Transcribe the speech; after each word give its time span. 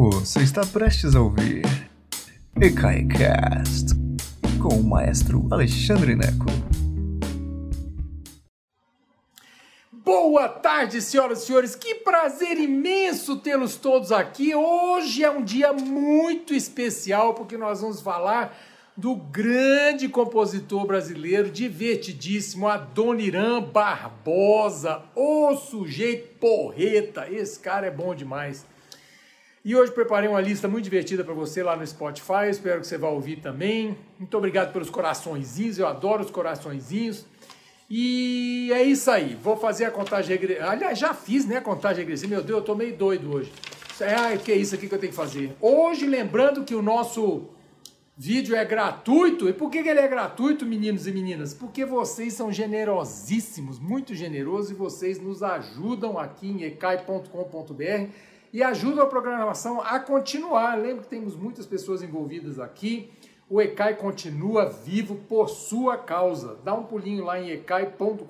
Você 0.00 0.44
está 0.44 0.64
prestes 0.64 1.16
a 1.16 1.20
ouvir 1.20 1.62
EKAICAST 2.54 3.96
com 4.62 4.76
o 4.76 4.84
maestro 4.84 5.48
Alexandre 5.50 6.14
Neco. 6.14 6.46
Boa 9.90 10.48
tarde, 10.48 11.02
senhoras 11.02 11.42
e 11.42 11.46
senhores. 11.46 11.74
Que 11.74 11.96
prazer 11.96 12.58
imenso 12.58 13.38
tê-los 13.38 13.74
todos 13.74 14.12
aqui. 14.12 14.54
Hoje 14.54 15.24
é 15.24 15.30
um 15.32 15.42
dia 15.42 15.72
muito 15.72 16.54
especial 16.54 17.34
porque 17.34 17.56
nós 17.56 17.80
vamos 17.80 18.00
falar 18.00 18.56
do 18.96 19.16
grande 19.16 20.08
compositor 20.08 20.86
brasileiro, 20.86 21.50
divertidíssimo, 21.50 22.68
Adoniran 22.68 23.62
Barbosa, 23.62 25.02
o 25.16 25.56
sujeito 25.56 26.38
porreta. 26.38 27.28
Esse 27.28 27.58
cara 27.58 27.88
é 27.88 27.90
bom 27.90 28.14
demais. 28.14 28.64
E 29.68 29.76
hoje 29.76 29.92
preparei 29.92 30.30
uma 30.30 30.40
lista 30.40 30.66
muito 30.66 30.84
divertida 30.84 31.22
para 31.22 31.34
você 31.34 31.62
lá 31.62 31.76
no 31.76 31.86
Spotify. 31.86 32.48
Espero 32.48 32.80
que 32.80 32.86
você 32.86 32.96
vá 32.96 33.10
ouvir 33.10 33.36
também. 33.36 33.98
Muito 34.18 34.34
obrigado 34.34 34.72
pelos 34.72 34.88
coraçõezinhos. 34.88 35.78
Eu 35.78 35.86
adoro 35.86 36.24
os 36.24 36.30
coraçõezinhos. 36.30 37.26
E 37.90 38.70
é 38.72 38.82
isso 38.82 39.10
aí. 39.10 39.36
Vou 39.42 39.58
fazer 39.58 39.84
a 39.84 39.90
contagem 39.90 40.30
regressiva. 40.30 40.70
Aliás, 40.70 40.98
já 40.98 41.12
fiz, 41.12 41.44
né? 41.44 41.58
A 41.58 41.60
contagem 41.60 41.98
regressiva. 41.98 42.30
Meu 42.30 42.42
Deus, 42.42 42.60
eu 42.60 42.64
tô 42.64 42.74
meio 42.74 42.96
doido 42.96 43.30
hoje. 43.30 43.52
É, 44.00 44.38
que 44.38 44.50
é 44.50 44.56
isso 44.56 44.74
aqui 44.74 44.88
que 44.88 44.94
eu 44.94 44.98
tenho 44.98 45.12
que 45.12 45.16
fazer. 45.16 45.54
Hoje, 45.60 46.06
lembrando 46.06 46.64
que 46.64 46.74
o 46.74 46.80
nosso 46.80 47.50
vídeo 48.16 48.56
é 48.56 48.64
gratuito. 48.64 49.50
E 49.50 49.52
por 49.52 49.70
que, 49.70 49.76
ele 49.76 50.00
é 50.00 50.08
gratuito, 50.08 50.64
meninos 50.64 51.06
e 51.06 51.12
meninas? 51.12 51.52
Porque 51.52 51.84
vocês 51.84 52.32
são 52.32 52.50
generosíssimos, 52.50 53.78
muito 53.78 54.14
generosos, 54.14 54.70
e 54.70 54.74
vocês 54.74 55.20
nos 55.20 55.42
ajudam 55.42 56.18
aqui 56.18 56.48
em 56.48 56.62
ecai.com.br 56.62 58.08
e 58.52 58.62
ajudam 58.62 59.04
a 59.04 59.06
programação 59.06 59.80
a 59.80 59.98
continuar. 60.00 60.76
Lembra 60.76 61.02
que 61.02 61.08
temos 61.08 61.36
muitas 61.36 61.66
pessoas 61.66 62.02
envolvidas 62.02 62.58
aqui. 62.58 63.12
O 63.50 63.60
ECAI 63.60 63.94
continua 63.96 64.68
vivo 64.68 65.16
por 65.28 65.48
sua 65.48 65.96
causa. 65.96 66.58
Dá 66.64 66.74
um 66.74 66.84
pulinho 66.84 67.24
lá 67.24 67.40
em 67.40 67.50
ecai.com.br 67.50 68.28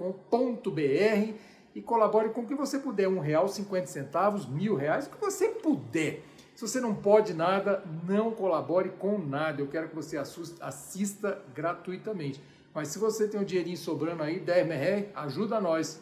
e 1.74 1.82
colabore 1.82 2.30
com 2.30 2.42
o 2.42 2.46
que 2.46 2.54
você 2.54 2.78
puder. 2.78 3.08
Um 3.08 3.18
real, 3.18 3.48
cinquenta 3.48 3.86
centavos, 3.86 4.46
mil 4.46 4.74
reais, 4.74 5.06
o 5.06 5.10
que 5.10 5.20
você 5.20 5.48
puder. 5.48 6.22
Se 6.54 6.66
você 6.66 6.80
não 6.80 6.94
pode 6.94 7.34
nada, 7.34 7.84
não 8.06 8.32
colabore 8.32 8.90
com 8.90 9.18
nada. 9.18 9.60
Eu 9.62 9.68
quero 9.68 9.88
que 9.88 9.94
você 9.94 10.16
assista 10.60 11.40
gratuitamente. 11.54 12.40
Mas 12.74 12.88
se 12.88 12.98
você 12.98 13.26
tem 13.26 13.40
um 13.40 13.44
dinheirinho 13.44 13.76
sobrando 13.76 14.22
aí, 14.22 14.38
10 14.38 14.68
reais, 14.68 15.06
ajuda 15.14 15.60
nós. 15.60 16.00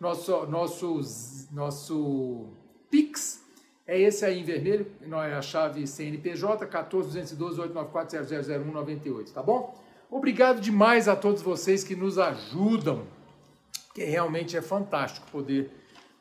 Nosso, 0.00 0.46
nosso, 0.46 1.00
nosso 1.52 2.46
Pix 2.90 3.43
é 3.86 4.00
esse 4.00 4.24
aí 4.24 4.40
em 4.40 4.44
vermelho, 4.44 4.86
não 5.06 5.22
é 5.22 5.34
a 5.34 5.42
chave 5.42 5.86
CNPJ 5.86 6.66
14212-894-000198, 6.66 9.32
tá 9.32 9.42
bom? 9.42 9.78
Obrigado 10.10 10.60
demais 10.60 11.08
a 11.08 11.16
todos 11.16 11.42
vocês 11.42 11.84
que 11.84 11.94
nos 11.94 12.18
ajudam, 12.18 13.06
que 13.94 14.04
realmente 14.04 14.56
é 14.56 14.62
fantástico 14.62 15.30
poder 15.30 15.70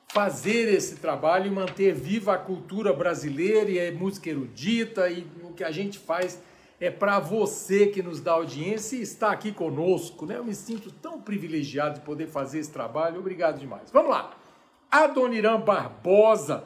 fazer 0.07 0.73
esse 0.73 0.97
trabalho 0.97 1.47
e 1.47 1.49
manter 1.49 1.93
viva 1.93 2.33
a 2.33 2.37
cultura 2.37 2.93
brasileira 2.93 3.69
e 3.69 3.87
a 3.87 3.91
música 3.91 4.29
erudita 4.29 5.09
e 5.09 5.25
o 5.43 5.53
que 5.53 5.63
a 5.63 5.71
gente 5.71 5.97
faz 5.97 6.39
é 6.79 6.91
para 6.91 7.19
você 7.19 7.87
que 7.87 8.03
nos 8.03 8.19
dá 8.19 8.33
audiência 8.33 8.97
e 8.97 9.01
está 9.01 9.31
aqui 9.31 9.51
conosco, 9.51 10.25
né? 10.25 10.37
Eu 10.37 10.43
me 10.43 10.53
sinto 10.53 10.91
tão 10.91 11.21
privilegiado 11.21 11.99
de 11.99 12.05
poder 12.05 12.27
fazer 12.27 12.59
esse 12.59 12.71
trabalho. 12.71 13.19
Obrigado 13.19 13.57
demais. 13.57 13.89
Vamos 13.91 14.11
lá. 14.11 14.35
Adoniran 14.91 15.61
Barbosa, 15.61 16.65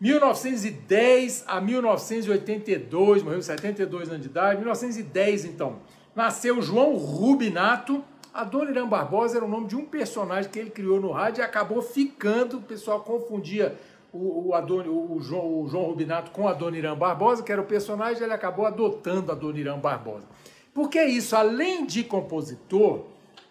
1910 0.00 1.44
a 1.46 1.60
1982, 1.60 3.22
morreu 3.22 3.42
72 3.42 4.08
anos 4.08 4.22
de 4.22 4.28
idade. 4.28 4.58
1910, 4.58 5.44
então, 5.44 5.76
nasceu 6.14 6.62
João 6.62 6.94
Rubinato. 6.96 8.04
Adoniran 8.32 8.86
Barbosa 8.86 9.38
era 9.38 9.44
o 9.44 9.48
nome 9.48 9.66
de 9.66 9.74
um 9.74 9.84
personagem 9.84 10.50
que 10.50 10.58
ele 10.58 10.70
criou 10.70 11.00
no 11.00 11.10
rádio 11.10 11.40
e 11.40 11.44
acabou 11.44 11.82
ficando. 11.82 12.58
O 12.58 12.62
pessoal 12.62 13.00
confundia 13.00 13.76
o, 14.12 14.48
o, 14.48 14.54
Adon, 14.54 14.84
o, 14.86 15.20
João, 15.20 15.62
o 15.62 15.68
João 15.68 15.84
Rubinato 15.84 16.30
com 16.30 16.46
Adoniran 16.46 16.96
Barbosa, 16.96 17.42
que 17.42 17.50
era 17.50 17.60
o 17.60 17.64
personagem, 17.64 18.22
ele 18.22 18.32
acabou 18.32 18.66
adotando 18.66 19.32
Adoniran 19.32 19.78
Barbosa. 19.78 20.26
Porque 20.72 20.98
é 20.98 21.08
isso, 21.08 21.34
além 21.34 21.84
de 21.84 22.04
compositor, 22.04 23.06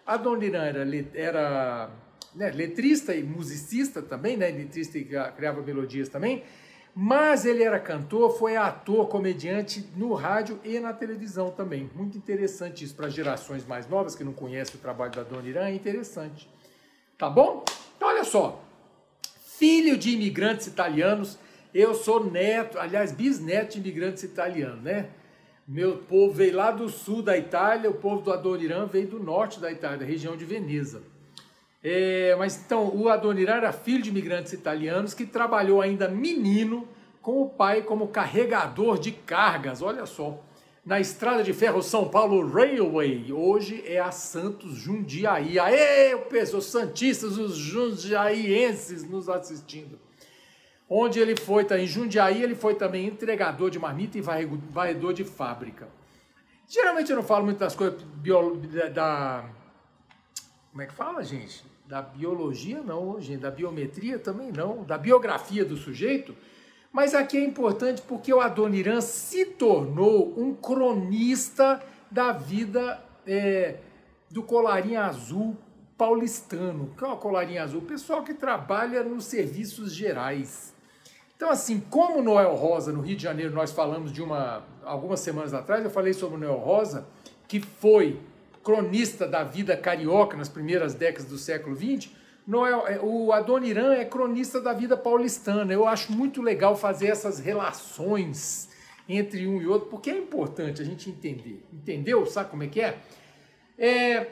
Adoniran 0.06 0.64
era, 0.64 0.86
era 1.14 1.90
né, 2.38 2.52
letrista 2.52 3.14
e 3.14 3.22
musicista 3.22 4.00
também, 4.00 4.36
né, 4.36 4.48
letrista 4.48 4.96
e 4.96 5.04
criava 5.04 5.60
melodias 5.60 6.08
também, 6.08 6.44
mas 6.94 7.44
ele 7.44 7.64
era 7.64 7.78
cantor, 7.80 8.38
foi 8.38 8.56
ator, 8.56 9.08
comediante 9.08 9.84
no 9.96 10.14
rádio 10.14 10.58
e 10.64 10.78
na 10.78 10.92
televisão 10.92 11.50
também. 11.50 11.90
Muito 11.94 12.16
interessante 12.16 12.84
isso 12.84 12.94
para 12.94 13.08
gerações 13.08 13.66
mais 13.66 13.88
novas 13.88 14.14
que 14.14 14.22
não 14.22 14.32
conhecem 14.32 14.76
o 14.76 14.78
trabalho 14.78 15.10
da 15.12 15.24
Dona 15.24 15.48
Irã, 15.48 15.64
é 15.66 15.74
interessante. 15.74 16.48
Tá 17.18 17.28
bom? 17.28 17.64
Então 17.96 18.08
olha 18.08 18.24
só, 18.24 18.64
filho 19.58 19.96
de 19.96 20.10
imigrantes 20.10 20.68
italianos, 20.68 21.38
eu 21.74 21.92
sou 21.92 22.24
neto, 22.24 22.78
aliás, 22.78 23.10
bisneto 23.10 23.72
de 23.72 23.80
imigrantes 23.80 24.22
italianos, 24.22 24.82
né? 24.82 25.08
Meu 25.66 25.98
povo 25.98 26.32
veio 26.32 26.56
lá 26.56 26.70
do 26.70 26.88
sul 26.88 27.20
da 27.20 27.36
Itália, 27.36 27.90
o 27.90 27.94
povo 27.94 28.22
do 28.22 28.32
Adoniran 28.32 28.86
veio 28.86 29.08
do 29.08 29.22
norte 29.22 29.60
da 29.60 29.70
Itália, 29.70 29.98
da 29.98 30.04
região 30.04 30.36
de 30.36 30.44
Veneza. 30.44 31.02
É, 31.82 32.34
mas 32.36 32.56
então, 32.56 32.94
o 32.94 33.08
Adoniran 33.08 33.54
era 33.54 33.72
filho 33.72 34.02
de 34.02 34.10
imigrantes 34.10 34.52
italianos 34.52 35.14
que 35.14 35.24
trabalhou 35.24 35.80
ainda 35.80 36.08
menino 36.08 36.88
com 37.22 37.42
o 37.42 37.48
pai 37.48 37.82
como 37.82 38.08
carregador 38.08 38.98
de 38.98 39.12
cargas, 39.12 39.82
olha 39.82 40.06
só, 40.06 40.42
na 40.84 40.98
estrada 40.98 41.42
de 41.44 41.52
ferro 41.52 41.82
São 41.82 42.08
Paulo 42.08 42.50
Railway. 42.50 43.32
Hoje 43.32 43.84
é 43.86 44.00
a 44.00 44.10
Santos 44.10 44.74
Jundiaí. 44.74 45.58
Aê, 45.58 46.14
os 46.54 46.64
santistas, 46.64 47.36
os 47.36 47.56
jundiaienses 47.56 49.04
nos 49.04 49.28
assistindo. 49.28 49.98
Onde 50.88 51.20
ele 51.20 51.36
foi, 51.36 51.64
tá, 51.64 51.78
em 51.78 51.86
Jundiaí, 51.86 52.42
ele 52.42 52.54
foi 52.54 52.74
também 52.74 53.06
entregador 53.06 53.70
de 53.70 53.78
marmita 53.78 54.16
e 54.16 54.22
varredor 54.22 55.12
de 55.12 55.22
fábrica. 55.22 55.86
Geralmente 56.66 57.10
eu 57.10 57.16
não 57.16 57.22
falo 57.22 57.44
muito 57.44 57.58
das 57.58 57.76
coisas 57.76 58.02
da 58.94 59.44
como 60.78 60.84
é 60.84 60.86
que 60.86 60.94
fala, 60.94 61.24
gente? 61.24 61.64
Da 61.88 62.00
biologia 62.00 62.80
não, 62.80 63.20
gente, 63.20 63.40
da 63.40 63.50
biometria 63.50 64.16
também 64.16 64.52
não, 64.52 64.84
da 64.84 64.96
biografia 64.96 65.64
do 65.64 65.76
sujeito. 65.76 66.36
Mas 66.92 67.16
aqui 67.16 67.36
é 67.36 67.42
importante 67.42 68.00
porque 68.02 68.32
o 68.32 68.40
Adoniran 68.40 69.00
se 69.00 69.44
tornou 69.44 70.32
um 70.38 70.54
cronista 70.54 71.82
da 72.08 72.30
vida 72.30 73.02
é, 73.26 73.78
do 74.30 74.40
colarinho 74.40 75.00
azul 75.00 75.56
paulistano. 75.96 76.94
Que 76.96 77.04
é 77.04 77.08
o 77.08 77.16
colarinho 77.16 77.60
azul? 77.60 77.82
Pessoal 77.82 78.22
que 78.22 78.32
trabalha 78.32 79.02
nos 79.02 79.24
serviços 79.24 79.92
gerais. 79.92 80.72
Então, 81.34 81.50
assim, 81.50 81.80
como 81.90 82.22
Noel 82.22 82.54
Rosa, 82.54 82.92
no 82.92 83.00
Rio 83.00 83.16
de 83.16 83.22
Janeiro, 83.24 83.52
nós 83.52 83.72
falamos 83.72 84.12
de 84.12 84.22
uma. 84.22 84.62
Algumas 84.84 85.18
semanas 85.18 85.52
atrás, 85.52 85.82
eu 85.82 85.90
falei 85.90 86.12
sobre 86.12 86.36
o 86.36 86.40
Noel 86.40 86.58
Rosa, 86.58 87.04
que 87.48 87.58
foi 87.58 88.20
cronista 88.68 89.26
da 89.26 89.42
vida 89.42 89.74
carioca 89.78 90.36
nas 90.36 90.50
primeiras 90.50 90.92
décadas 90.92 91.24
do 91.24 91.38
século 91.38 91.74
XX, 91.74 92.10
Noel, 92.46 92.86
é, 92.86 93.00
o 93.02 93.32
Adoniran 93.32 93.94
é 93.94 94.04
cronista 94.04 94.60
da 94.60 94.74
vida 94.74 94.94
paulistana. 94.94 95.72
Eu 95.72 95.88
acho 95.88 96.12
muito 96.12 96.42
legal 96.42 96.76
fazer 96.76 97.06
essas 97.06 97.38
relações 97.38 98.68
entre 99.08 99.46
um 99.46 99.62
e 99.62 99.66
outro, 99.66 99.88
porque 99.88 100.10
é 100.10 100.18
importante 100.18 100.82
a 100.82 100.84
gente 100.84 101.08
entender. 101.08 101.64
Entendeu? 101.72 102.26
Sabe 102.26 102.50
como 102.50 102.62
é 102.62 102.66
que 102.66 102.82
é? 102.82 102.98
é 103.78 104.26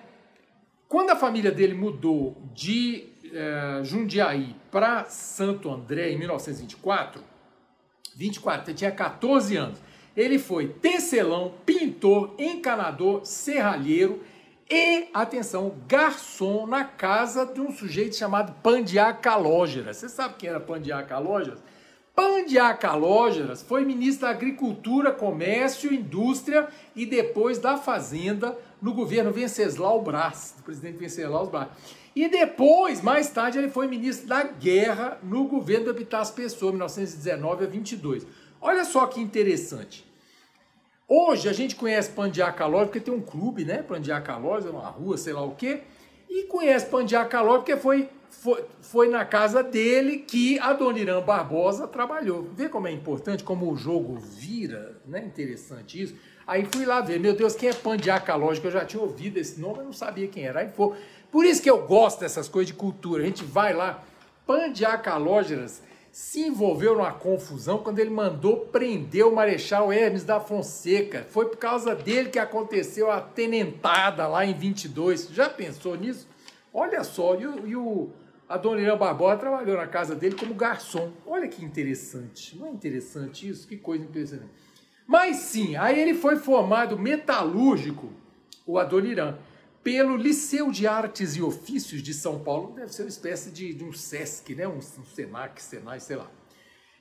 quando 0.87 1.09
a 1.09 1.17
família 1.17 1.51
dele 1.51 1.73
mudou 1.73 2.37
de 2.53 3.07
é, 3.33 3.81
Jundiaí 3.85 4.55
para 4.71 5.07
Santo 5.07 5.71
André 5.71 6.11
em 6.11 6.19
1924, 6.19 7.23
24, 8.15 8.71
ele 8.71 8.77
tinha 8.77 8.93
14 8.93 9.57
anos. 9.57 9.79
Ele 10.17 10.39
foi 10.39 10.69
tecelão, 10.69 11.53
pintor, 11.67 12.35
encanador, 12.39 13.21
serralheiro 13.25 14.23
e, 14.69 15.09
atenção, 15.13 15.75
garçom 15.87 16.67
na 16.67 16.85
casa 16.85 17.45
de 17.45 17.61
um 17.61 17.71
sujeito 17.71 18.17
chamado 18.17 18.55
Pandiá 18.63 19.13
Calógeras. 19.13 19.99
Você 19.99 20.09
sabe 20.09 20.37
quem 20.39 20.49
era 20.49 20.59
Pandiá 20.59 21.03
Calógeras? 21.03 21.63
Foi 23.63 23.85
ministro 23.85 24.27
da 24.27 24.33
Agricultura, 24.33 25.13
Comércio, 25.13 25.93
Indústria 25.93 26.67
e 26.97 27.05
depois 27.05 27.59
da 27.59 27.77
Fazenda 27.77 28.57
no 28.81 28.95
governo 28.95 29.31
Venceslau 29.31 30.03
Braz, 30.03 30.55
do 30.57 30.63
presidente 30.63 30.97
Venceslau 30.97 31.47
Braz. 31.47 31.69
E 32.17 32.27
depois, 32.27 33.03
mais 33.03 33.29
tarde, 33.29 33.59
ele 33.59 33.69
foi 33.69 33.87
ministro 33.87 34.27
da 34.27 34.43
Guerra 34.43 35.19
no 35.23 35.45
governo 35.45 35.85
do 35.85 35.91
Epitácio 35.91 36.35
Pessoa, 36.35 36.73
1919 36.73 37.65
a 37.65 37.69
22. 37.69 38.27
Olha 38.67 38.85
só 38.85 39.07
que 39.07 39.21
interessante. 39.21 40.05
Hoje 41.07 41.49
a 41.49 41.53
gente 41.53 41.77
conhece 41.77 42.11
Pandiá 42.11 42.53
porque 42.53 42.99
tem 42.99 43.15
um 43.15 43.21
clube, 43.21 43.65
né? 43.65 43.81
Pandiá 43.81 44.21
é 44.67 44.71
uma 44.73 44.89
rua, 44.89 45.17
sei 45.17 45.33
lá 45.33 45.45
o 45.45 45.55
quê. 45.55 45.83
E 46.29 46.49
conhece 46.49 46.87
Lopes 47.43 47.59
porque 47.59 47.77
foi, 47.77 48.09
foi, 48.29 48.65
foi 48.81 49.09
na 49.09 49.25
casa 49.25 49.63
dele 49.63 50.19
que 50.19 50.59
a 50.59 50.73
Dona 50.73 50.99
Irã 50.99 51.23
Barbosa 51.23 51.87
trabalhou. 51.87 52.43
Vê 52.55 52.69
como 52.69 52.89
é 52.89 52.91
importante, 52.91 53.45
como 53.45 53.71
o 53.71 53.77
jogo 53.77 54.17
vira, 54.17 55.01
né? 55.07 55.25
Interessante 55.25 56.03
isso. 56.03 56.17
Aí 56.45 56.65
fui 56.65 56.85
lá 56.85 57.01
ver, 57.01 57.21
meu 57.21 57.37
Deus, 57.37 57.55
quem 57.55 57.69
é 57.69 57.73
Pandiaca 57.73 58.35
Lopes? 58.35 58.65
Eu 58.65 58.73
já 58.73 58.85
tinha 58.85 59.01
ouvido 59.01 59.37
esse 59.37 59.61
nome, 59.61 59.79
eu 59.79 59.85
não 59.85 59.93
sabia 59.93 60.27
quem 60.27 60.45
era. 60.45 60.59
Aí 60.59 60.71
foi. 60.75 60.97
Por 61.31 61.45
isso 61.45 61.63
que 61.63 61.71
eu 61.71 61.87
gosto 61.87 62.19
dessas 62.19 62.49
coisas 62.49 62.67
de 62.67 62.75
cultura. 62.75 63.23
A 63.23 63.27
gente 63.27 63.45
vai 63.45 63.73
lá, 63.73 64.03
Lógeras 65.17 65.87
se 66.17 66.41
envolveu 66.41 66.95
numa 66.95 67.13
confusão 67.13 67.77
quando 67.77 67.99
ele 67.99 68.09
mandou 68.09 68.61
prender 68.61 69.27
o 69.27 69.35
Marechal 69.35 69.93
Hermes 69.93 70.25
da 70.25 70.41
Fonseca. 70.41 71.27
Foi 71.29 71.45
por 71.45 71.59
causa 71.59 71.95
dele 71.95 72.31
que 72.31 72.39
aconteceu 72.39 73.11
a 73.11 73.21
tenentada 73.21 74.27
lá 74.27 74.43
em 74.43 74.55
22. 74.55 75.29
Já 75.29 75.51
pensou 75.51 75.95
nisso? 75.95 76.27
Olha 76.73 77.05
só, 77.05 77.35
e 77.35 77.47
o, 77.47 77.69
e 77.69 77.77
o 77.77 78.09
a 78.49 78.57
Barbosa 78.97 79.37
trabalhou 79.37 79.77
na 79.77 79.87
casa 79.87 80.15
dele 80.15 80.37
como 80.37 80.55
garçom. 80.55 81.13
Olha 81.27 81.49
que 81.49 81.63
interessante. 81.63 82.57
Não 82.57 82.69
é 82.69 82.71
interessante 82.71 83.47
isso? 83.47 83.69
Que 83.69 83.77
coisa 83.77 84.03
interessante. 84.03 84.47
Mas 85.07 85.37
sim, 85.37 85.77
aí 85.77 86.01
ele 86.01 86.15
foi 86.15 86.37
formado 86.37 86.99
metalúrgico, 86.99 88.11
o 88.67 88.79
Adoniran 88.79 89.37
pelo 89.87 90.17
Liceu 90.17 90.73
de 90.73 90.85
Artes 90.85 91.37
e 91.37 91.43
Ofícios 91.43 92.03
de 92.03 92.13
São 92.13 92.41
Paulo, 92.41 92.73
deve 92.75 92.93
ser 92.93 93.03
uma 93.03 93.09
espécie 93.09 93.53
de, 93.53 93.73
de 93.73 93.85
um 93.85 93.93
SESC, 93.93 94.53
né? 94.53 94.67
um, 94.67 94.79
um 94.79 94.81
Senac, 94.81 95.63
Senai, 95.63 96.01
sei 96.01 96.17
lá. 96.17 96.29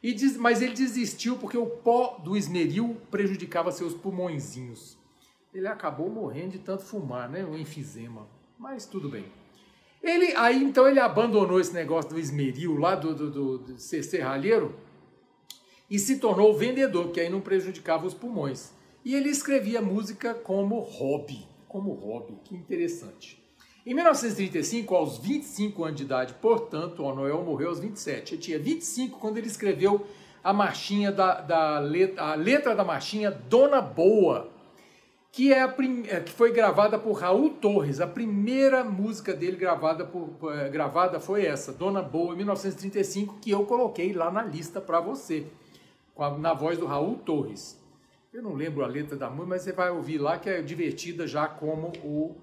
E 0.03 0.13
diz, 0.13 0.37
mas 0.37 0.61
ele 0.61 0.75
desistiu 0.75 1.35
porque 1.35 1.57
o 1.57 1.65
pó 1.65 2.21
do 2.23 2.37
esmeril 2.37 2.95
prejudicava 3.09 3.71
seus 3.71 3.95
pulmõezinhos. 3.95 4.99
Ele 5.51 5.67
acabou 5.67 6.11
morrendo 6.11 6.51
de 6.51 6.59
tanto 6.59 6.83
fumar, 6.83 7.27
né? 7.27 7.43
Um 7.43 7.57
enfisema. 7.57 8.27
Mas 8.55 8.85
tudo 8.85 9.09
bem. 9.09 9.25
Ele, 10.03 10.35
aí 10.35 10.63
então 10.63 10.87
ele 10.87 10.99
abandonou 10.99 11.59
esse 11.59 11.73
negócio 11.73 12.11
do 12.11 12.19
esmeril 12.19 12.77
lá 12.77 12.93
do, 12.93 13.15
do, 13.15 13.31
do, 13.31 13.57
do 13.57 13.79
ser 13.79 14.03
serralheiro 14.03 14.75
e 15.89 15.97
se 15.97 16.19
tornou 16.19 16.55
vendedor, 16.55 17.05
porque 17.05 17.21
aí 17.21 17.29
não 17.29 17.41
prejudicava 17.41 18.05
os 18.05 18.13
pulmões. 18.13 18.71
E 19.03 19.15
ele 19.15 19.29
escrevia 19.29 19.81
música 19.81 20.35
como 20.35 20.79
hobby 20.81 21.54
como 21.75 21.91
hobby. 21.91 22.39
Que 22.45 22.55
interessante. 22.55 23.43
Em 23.85 23.93
1935, 23.93 24.95
aos 24.95 25.17
25 25.17 25.83
anos 25.83 25.97
de 25.97 26.03
idade, 26.03 26.33
portanto, 26.35 27.03
o 27.03 27.13
Noel 27.13 27.43
morreu 27.43 27.67
aos 27.67 27.79
27. 27.79 28.33
Ele 28.33 28.41
tinha 28.41 28.57
25 28.57 29.19
quando 29.19 29.37
ele 29.37 29.47
escreveu 29.47 30.07
a 30.41 30.53
marchinha 30.53 31.11
da, 31.11 31.41
da 31.41 31.79
letra, 31.79 32.23
a 32.23 32.35
letra 32.35 32.73
da 32.73 32.85
marchinha 32.85 33.29
Dona 33.29 33.81
Boa, 33.81 34.49
que, 35.33 35.51
é 35.51 35.67
prim, 35.67 36.05
é, 36.07 36.21
que 36.21 36.31
foi 36.31 36.53
gravada 36.53 36.97
por 36.97 37.11
Raul 37.11 37.49
Torres. 37.49 37.99
A 37.99 38.07
primeira 38.07 38.81
música 38.81 39.33
dele 39.33 39.57
gravada, 39.57 40.05
por, 40.05 40.29
é, 40.53 40.69
gravada 40.69 41.19
foi 41.19 41.45
essa, 41.45 41.73
Dona 41.73 42.01
Boa, 42.01 42.33
em 42.33 42.37
1935, 42.37 43.39
que 43.41 43.51
eu 43.51 43.65
coloquei 43.65 44.13
lá 44.13 44.31
na 44.31 44.43
lista 44.43 44.79
para 44.79 45.01
você, 45.01 45.45
a, 46.17 46.29
na 46.37 46.53
voz 46.53 46.77
do 46.77 46.85
Raul 46.85 47.17
Torres. 47.17 47.77
Eu 48.35 48.43
não 48.43 48.53
lembro 48.53 48.83
a 48.83 48.87
letra 48.87 49.15
da 49.15 49.29
música, 49.29 49.47
mas 49.47 49.61
você 49.61 49.71
vai 49.71 49.89
ouvir 49.89 50.17
lá 50.17 50.37
que 50.37 50.49
é 50.49 50.61
divertida 50.61 51.25
já 51.25 51.47
como 51.47 51.93
o, 52.03 52.35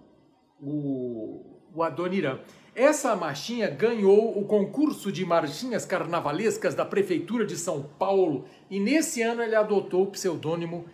o, 0.58 1.60
o 1.74 1.82
Adoniran. 1.82 2.40
Essa 2.74 3.14
marchinha 3.14 3.68
ganhou 3.68 4.38
o 4.38 4.46
concurso 4.46 5.12
de 5.12 5.22
marchinhas 5.22 5.84
carnavalescas 5.84 6.74
da 6.74 6.86
Prefeitura 6.86 7.44
de 7.44 7.58
São 7.58 7.82
Paulo 7.82 8.46
e 8.70 8.80
nesse 8.80 9.20
ano 9.20 9.42
ele 9.42 9.54
adotou 9.54 10.04
o 10.04 10.10
pseudônimo 10.10 10.86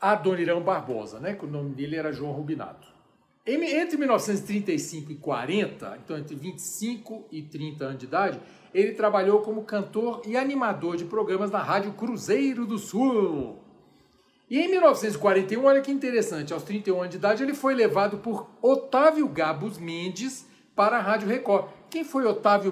Adoniran 0.00 0.60
Barbosa, 0.60 1.20
né? 1.20 1.34
que 1.34 1.44
o 1.44 1.48
nome 1.48 1.72
dele 1.76 1.94
era 1.94 2.12
João 2.12 2.32
Rubinato. 2.32 2.88
Entre 3.46 3.96
1935 3.96 5.12
e 5.12 5.14
40, 5.14 6.00
então 6.04 6.18
entre 6.18 6.34
25 6.34 7.28
e 7.30 7.42
30 7.42 7.84
anos 7.84 7.98
de 7.98 8.06
idade, 8.06 8.40
ele 8.74 8.94
trabalhou 8.94 9.40
como 9.42 9.62
cantor 9.62 10.20
e 10.26 10.36
animador 10.36 10.96
de 10.96 11.04
programas 11.04 11.52
na 11.52 11.62
Rádio 11.62 11.92
Cruzeiro 11.92 12.66
do 12.66 12.76
Sul. 12.76 13.61
E 14.52 14.60
em 14.60 14.68
1941, 14.68 15.64
olha 15.64 15.80
que 15.80 15.90
interessante, 15.90 16.52
aos 16.52 16.62
31 16.62 16.98
anos 16.98 17.08
de 17.08 17.16
idade, 17.16 17.42
ele 17.42 17.54
foi 17.54 17.74
levado 17.74 18.18
por 18.18 18.50
Otávio 18.60 19.26
Gabos 19.26 19.78
Mendes 19.78 20.46
para 20.76 20.98
a 20.98 21.00
Rádio 21.00 21.26
Record. 21.26 21.70
Quem 21.88 22.04
foi 22.04 22.26
Otávio 22.26 22.70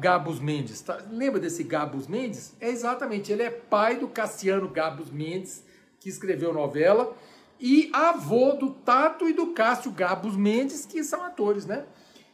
Gabos 0.00 0.40
Mendes? 0.40 0.80
Tá? 0.80 0.98
Lembra 1.10 1.38
desse 1.38 1.62
Gabos 1.64 2.06
Mendes? 2.06 2.56
É 2.58 2.70
exatamente, 2.70 3.30
ele 3.30 3.42
é 3.42 3.50
pai 3.50 3.96
do 3.96 4.08
Cassiano 4.08 4.70
Gabos 4.70 5.10
Mendes, 5.10 5.62
que 6.00 6.08
escreveu 6.08 6.50
novela, 6.50 7.14
e 7.60 7.90
avô 7.92 8.54
do 8.54 8.70
Tato 8.70 9.28
e 9.28 9.34
do 9.34 9.48
Cássio 9.48 9.90
Gabos 9.90 10.34
Mendes, 10.34 10.86
que 10.86 11.04
são 11.04 11.22
atores, 11.22 11.66
né? 11.66 11.84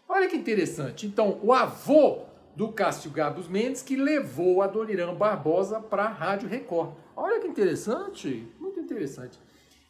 Olha 0.09 0.29
que 0.29 0.37
interessante. 0.37 1.05
Então, 1.05 1.41
o 1.43 1.53
avô 1.53 2.27
do 2.55 2.69
Cássio 2.69 3.11
Gabos 3.11 3.49
Mendes 3.49 3.83
que 3.83 3.97
levou 3.97 4.63
a 4.63 4.69
Dorirã 4.69 5.13
Barbosa 5.13 5.81
para 5.81 6.05
a 6.05 6.09
Rádio 6.09 6.49
Record. 6.49 6.93
Olha 7.17 7.41
que 7.41 7.49
interessante 7.49 8.49
interessante. 8.85 9.39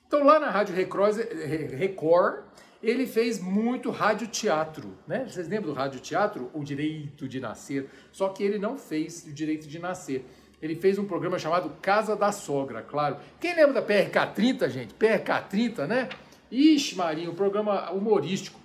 Então, 0.07 0.25
lá 0.25 0.39
na 0.39 0.51
Rádio 0.51 0.75
Record, 0.75 2.45
ele 2.83 3.07
fez 3.07 3.41
muito 3.41 3.91
radioteatro, 3.91 4.97
né? 5.07 5.27
Vocês 5.29 5.49
lembram 5.49 5.73
do 5.73 5.77
radioteatro? 5.77 6.51
O 6.53 6.63
Direito 6.63 7.27
de 7.27 7.41
Nascer. 7.41 7.89
Só 8.13 8.29
que 8.29 8.43
ele 8.43 8.59
não 8.59 8.77
fez 8.77 9.25
o 9.27 9.33
Direito 9.33 9.67
de 9.67 9.79
Nascer. 9.79 10.25
Ele 10.61 10.77
fez 10.77 10.99
um 10.99 11.05
programa 11.05 11.39
chamado 11.39 11.71
Casa 11.83 12.15
da 12.15 12.31
Sogra, 12.31 12.83
claro. 12.83 13.17
Quem 13.41 13.55
lembra 13.55 13.75
da 13.75 13.83
PRK 13.83 14.35
30, 14.35 14.71
gente? 14.71 14.95
PRK 14.95 15.49
30, 15.49 15.87
né? 15.87 16.09
Ixi, 16.51 16.97
Marinho, 16.97 17.33
um 17.33 17.35
programa 17.35 17.91
humorístico. 17.91 18.61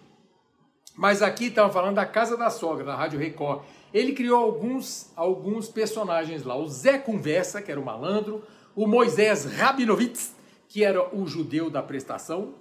Mas 0.96 1.22
aqui 1.22 1.46
estamos 1.46 1.74
falando 1.74 1.96
da 1.96 2.06
Casa 2.06 2.36
da 2.36 2.50
Sogra, 2.50 2.84
da 2.84 2.96
Rádio 2.96 3.18
Record. 3.18 3.64
Ele 3.94 4.12
criou 4.12 4.44
alguns, 4.44 5.12
alguns 5.16 5.70
personagens 5.70 6.44
lá. 6.44 6.56
O 6.58 6.68
Zé 6.68 6.98
Conversa, 6.98 7.62
que 7.62 7.72
era 7.72 7.80
o 7.80 7.86
malandro, 7.86 8.44
o 8.80 8.88
Moisés 8.88 9.44
Rabinovitz, 9.44 10.34
que 10.70 10.86
era 10.86 11.14
o 11.14 11.28
judeu 11.28 11.70
da 11.70 11.84
prestação, 11.84 12.54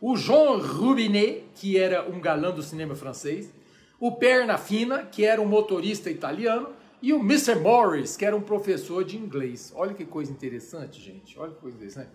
o 0.00 0.16
Jean 0.16 0.58
Rubinet, 0.58 1.46
que 1.52 1.76
era 1.76 2.08
um 2.08 2.20
galã 2.20 2.52
do 2.52 2.62
cinema 2.62 2.94
francês, 2.94 3.52
o 3.98 4.12
Perna 4.12 4.56
Fina, 4.56 5.02
que 5.02 5.24
era 5.24 5.42
um 5.42 5.44
motorista 5.44 6.08
italiano, 6.08 6.68
e 7.02 7.12
o 7.12 7.18
Mr. 7.18 7.56
Morris, 7.56 8.16
que 8.16 8.24
era 8.24 8.36
um 8.36 8.40
professor 8.40 9.04
de 9.04 9.18
inglês. 9.18 9.72
Olha 9.74 9.92
que 9.94 10.04
coisa 10.04 10.30
interessante, 10.30 11.00
gente. 11.00 11.36
Olha 11.36 11.52
que 11.52 11.60
coisa 11.60 11.76
interessante. 11.76 12.10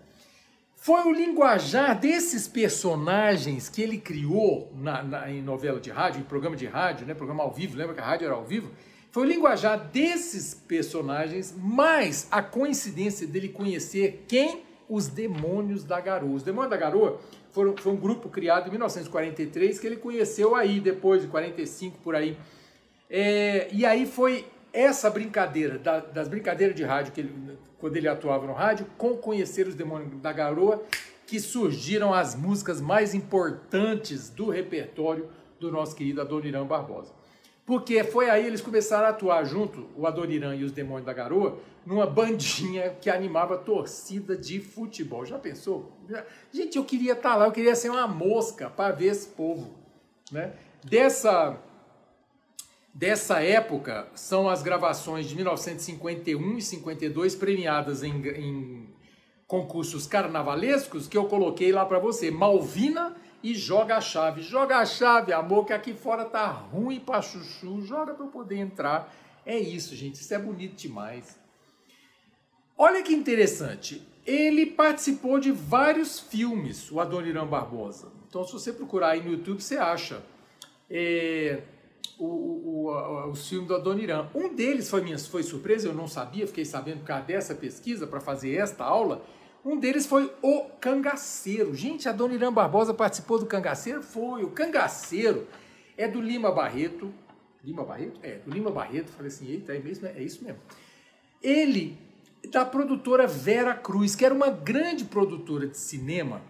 Foi 0.74 1.02
o 1.02 1.12
linguajar 1.12 2.00
desses 2.00 2.48
personagens 2.48 3.68
que 3.68 3.82
ele 3.82 3.98
criou 3.98 4.72
na, 4.74 5.02
na, 5.02 5.30
em 5.30 5.42
novela 5.42 5.78
de 5.78 5.90
rádio, 5.90 6.20
em 6.22 6.24
programa 6.24 6.56
de 6.56 6.64
rádio, 6.64 7.06
né? 7.06 7.12
programa 7.12 7.42
ao 7.42 7.52
vivo, 7.52 7.76
lembra 7.76 7.94
que 7.94 8.00
a 8.00 8.06
rádio 8.06 8.24
era 8.24 8.34
ao 8.34 8.44
vivo? 8.46 8.70
Foi 9.10 9.24
o 9.24 9.26
linguajar 9.26 9.88
desses 9.88 10.54
personagens, 10.54 11.52
mais 11.56 12.28
a 12.30 12.40
coincidência 12.40 13.26
dele 13.26 13.48
conhecer 13.48 14.24
quem? 14.28 14.62
Os 14.88 15.08
Demônios 15.08 15.82
da 15.82 16.00
Garoa. 16.00 16.32
Os 16.32 16.44
Demônios 16.44 16.70
da 16.70 16.76
Garoa 16.76 17.20
foram, 17.50 17.76
foi 17.76 17.92
um 17.92 17.96
grupo 17.96 18.28
criado 18.28 18.68
em 18.68 18.70
1943 18.70 19.80
que 19.80 19.86
ele 19.86 19.96
conheceu 19.96 20.54
aí, 20.54 20.78
depois 20.78 21.22
de 21.22 21.28
45 21.28 21.98
por 21.98 22.14
aí. 22.14 22.36
É, 23.08 23.68
e 23.72 23.84
aí 23.84 24.06
foi 24.06 24.46
essa 24.72 25.10
brincadeira, 25.10 25.76
da, 25.76 25.98
das 25.98 26.28
brincadeiras 26.28 26.76
de 26.76 26.84
rádio, 26.84 27.12
que 27.12 27.20
ele, 27.20 27.58
quando 27.80 27.96
ele 27.96 28.06
atuava 28.06 28.46
no 28.46 28.52
rádio, 28.52 28.86
com 28.96 29.16
conhecer 29.16 29.66
os 29.66 29.74
Demônios 29.74 30.20
da 30.20 30.32
Garoa, 30.32 30.84
que 31.26 31.40
surgiram 31.40 32.14
as 32.14 32.36
músicas 32.36 32.80
mais 32.80 33.12
importantes 33.12 34.30
do 34.30 34.50
repertório 34.50 35.28
do 35.58 35.70
nosso 35.72 35.96
querido 35.96 36.20
Adoniran 36.20 36.64
Barbosa. 36.64 37.19
Porque 37.70 38.02
foi 38.02 38.28
aí 38.28 38.44
eles 38.44 38.60
começaram 38.60 39.06
a 39.06 39.10
atuar 39.10 39.44
junto, 39.44 39.86
o 39.96 40.04
Adoniran 40.04 40.56
e 40.56 40.64
os 40.64 40.72
Demônios 40.72 41.06
da 41.06 41.12
Garoa, 41.12 41.56
numa 41.86 42.04
bandinha 42.04 42.96
que 43.00 43.08
animava 43.08 43.56
torcida 43.56 44.36
de 44.36 44.58
futebol. 44.58 45.24
Já 45.24 45.38
pensou? 45.38 45.92
Gente, 46.52 46.78
eu 46.78 46.84
queria 46.84 47.12
estar 47.12 47.36
lá, 47.36 47.46
eu 47.46 47.52
queria 47.52 47.76
ser 47.76 47.88
uma 47.88 48.08
mosca 48.08 48.68
para 48.68 48.92
ver 48.92 49.12
esse 49.12 49.28
povo. 49.28 49.70
Né? 50.32 50.52
Dessa, 50.82 51.58
dessa 52.92 53.40
época 53.40 54.08
são 54.16 54.48
as 54.48 54.64
gravações 54.64 55.28
de 55.28 55.36
1951 55.36 56.58
e 56.58 56.62
52 56.62 57.36
premiadas 57.36 58.02
em, 58.02 58.16
em 58.30 58.88
concursos 59.46 60.08
carnavalescos 60.08 61.06
que 61.06 61.16
eu 61.16 61.26
coloquei 61.26 61.70
lá 61.70 61.86
para 61.86 62.00
você. 62.00 62.32
Malvina 62.32 63.14
e 63.42 63.54
joga 63.54 63.96
a 63.96 64.00
chave. 64.00 64.42
Joga 64.42 64.78
a 64.78 64.86
chave, 64.86 65.32
amor, 65.32 65.64
que 65.66 65.72
aqui 65.72 65.92
fora 65.94 66.24
tá 66.24 66.46
ruim 66.46 67.00
para 67.00 67.22
chuchu. 67.22 67.82
Joga 67.82 68.14
para 68.14 68.24
eu 68.24 68.30
poder 68.30 68.56
entrar. 68.56 69.12
É 69.44 69.58
isso, 69.58 69.94
gente. 69.96 70.16
Isso 70.16 70.34
é 70.34 70.38
bonito 70.38 70.76
demais. 70.76 71.38
Olha 72.76 73.02
que 73.02 73.12
interessante. 73.12 74.06
Ele 74.26 74.66
participou 74.66 75.40
de 75.40 75.50
vários 75.50 76.20
filmes, 76.20 76.90
o 76.90 77.00
Adoniran 77.00 77.46
Barbosa. 77.46 78.12
Então, 78.28 78.44
se 78.44 78.52
você 78.52 78.72
procurar 78.72 79.10
aí 79.10 79.22
no 79.22 79.32
YouTube, 79.32 79.60
você 79.60 79.76
acha 79.76 80.22
é, 80.88 81.62
o, 82.18 82.24
o, 82.24 82.86
o, 82.86 83.30
os 83.30 83.48
filmes 83.48 83.66
do 83.66 83.74
Adoniran. 83.74 84.28
Um 84.34 84.54
deles 84.54 84.88
foi 84.88 85.00
minha 85.00 85.18
foi 85.18 85.42
surpresa, 85.42 85.88
eu 85.88 85.94
não 85.94 86.06
sabia, 86.06 86.46
fiquei 86.46 86.64
sabendo 86.64 87.00
por 87.00 87.06
causa 87.06 87.24
dessa 87.24 87.54
pesquisa 87.54 88.06
para 88.06 88.20
fazer 88.20 88.54
esta 88.54 88.84
aula 88.84 89.24
um 89.64 89.78
deles 89.78 90.06
foi 90.06 90.32
o 90.42 90.62
Cangaceiro. 90.80 91.74
Gente, 91.74 92.08
a 92.08 92.12
Dona 92.12 92.34
Irã 92.34 92.52
Barbosa 92.52 92.94
participou 92.94 93.38
do 93.38 93.46
Cangaceiro? 93.46 94.02
Foi. 94.02 94.42
O 94.42 94.50
Cangaceiro 94.50 95.46
é 95.96 96.08
do 96.08 96.20
Lima 96.20 96.50
Barreto. 96.50 97.12
Lima 97.62 97.84
Barreto? 97.84 98.18
É, 98.22 98.38
do 98.38 98.50
Lima 98.50 98.70
Barreto. 98.70 99.10
Falei 99.10 99.28
assim, 99.28 99.50
eita, 99.50 99.74
é, 99.74 99.78
mesmo, 99.78 100.06
é 100.06 100.22
isso 100.22 100.42
mesmo. 100.42 100.60
Ele, 101.42 101.98
da 102.50 102.64
produtora 102.64 103.26
Vera 103.26 103.74
Cruz, 103.74 104.14
que 104.14 104.24
era 104.24 104.34
uma 104.34 104.48
grande 104.50 105.04
produtora 105.04 105.66
de 105.66 105.76
cinema, 105.76 106.40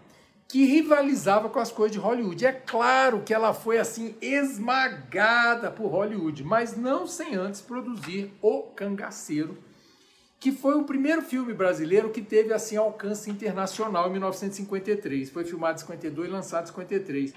que 0.47 0.65
rivalizava 0.65 1.49
com 1.49 1.61
as 1.61 1.71
coisas 1.71 1.93
de 1.93 1.99
Hollywood. 1.99 2.45
É 2.45 2.53
claro 2.53 3.23
que 3.23 3.33
ela 3.33 3.53
foi 3.55 3.79
assim 3.79 4.15
esmagada 4.21 5.71
por 5.71 5.89
Hollywood, 5.89 6.43
mas 6.45 6.77
não 6.77 7.07
sem 7.07 7.35
antes 7.35 7.61
produzir 7.61 8.33
O 8.43 8.63
Cangaceiro, 8.63 9.57
que 10.41 10.51
foi 10.51 10.75
o 10.75 10.85
primeiro 10.85 11.21
filme 11.21 11.53
brasileiro 11.53 12.09
que 12.09 12.23
teve 12.23 12.55
assim 12.55 12.79
alcance 12.79 13.31
internacional 13.31 14.09
em 14.09 14.13
1953. 14.13 15.29
Foi 15.29 15.45
filmado 15.45 15.77
em 15.77 15.81
52 15.81 16.29
e 16.29 16.33
lançado 16.33 16.65
em 16.65 16.69
53. 16.69 17.35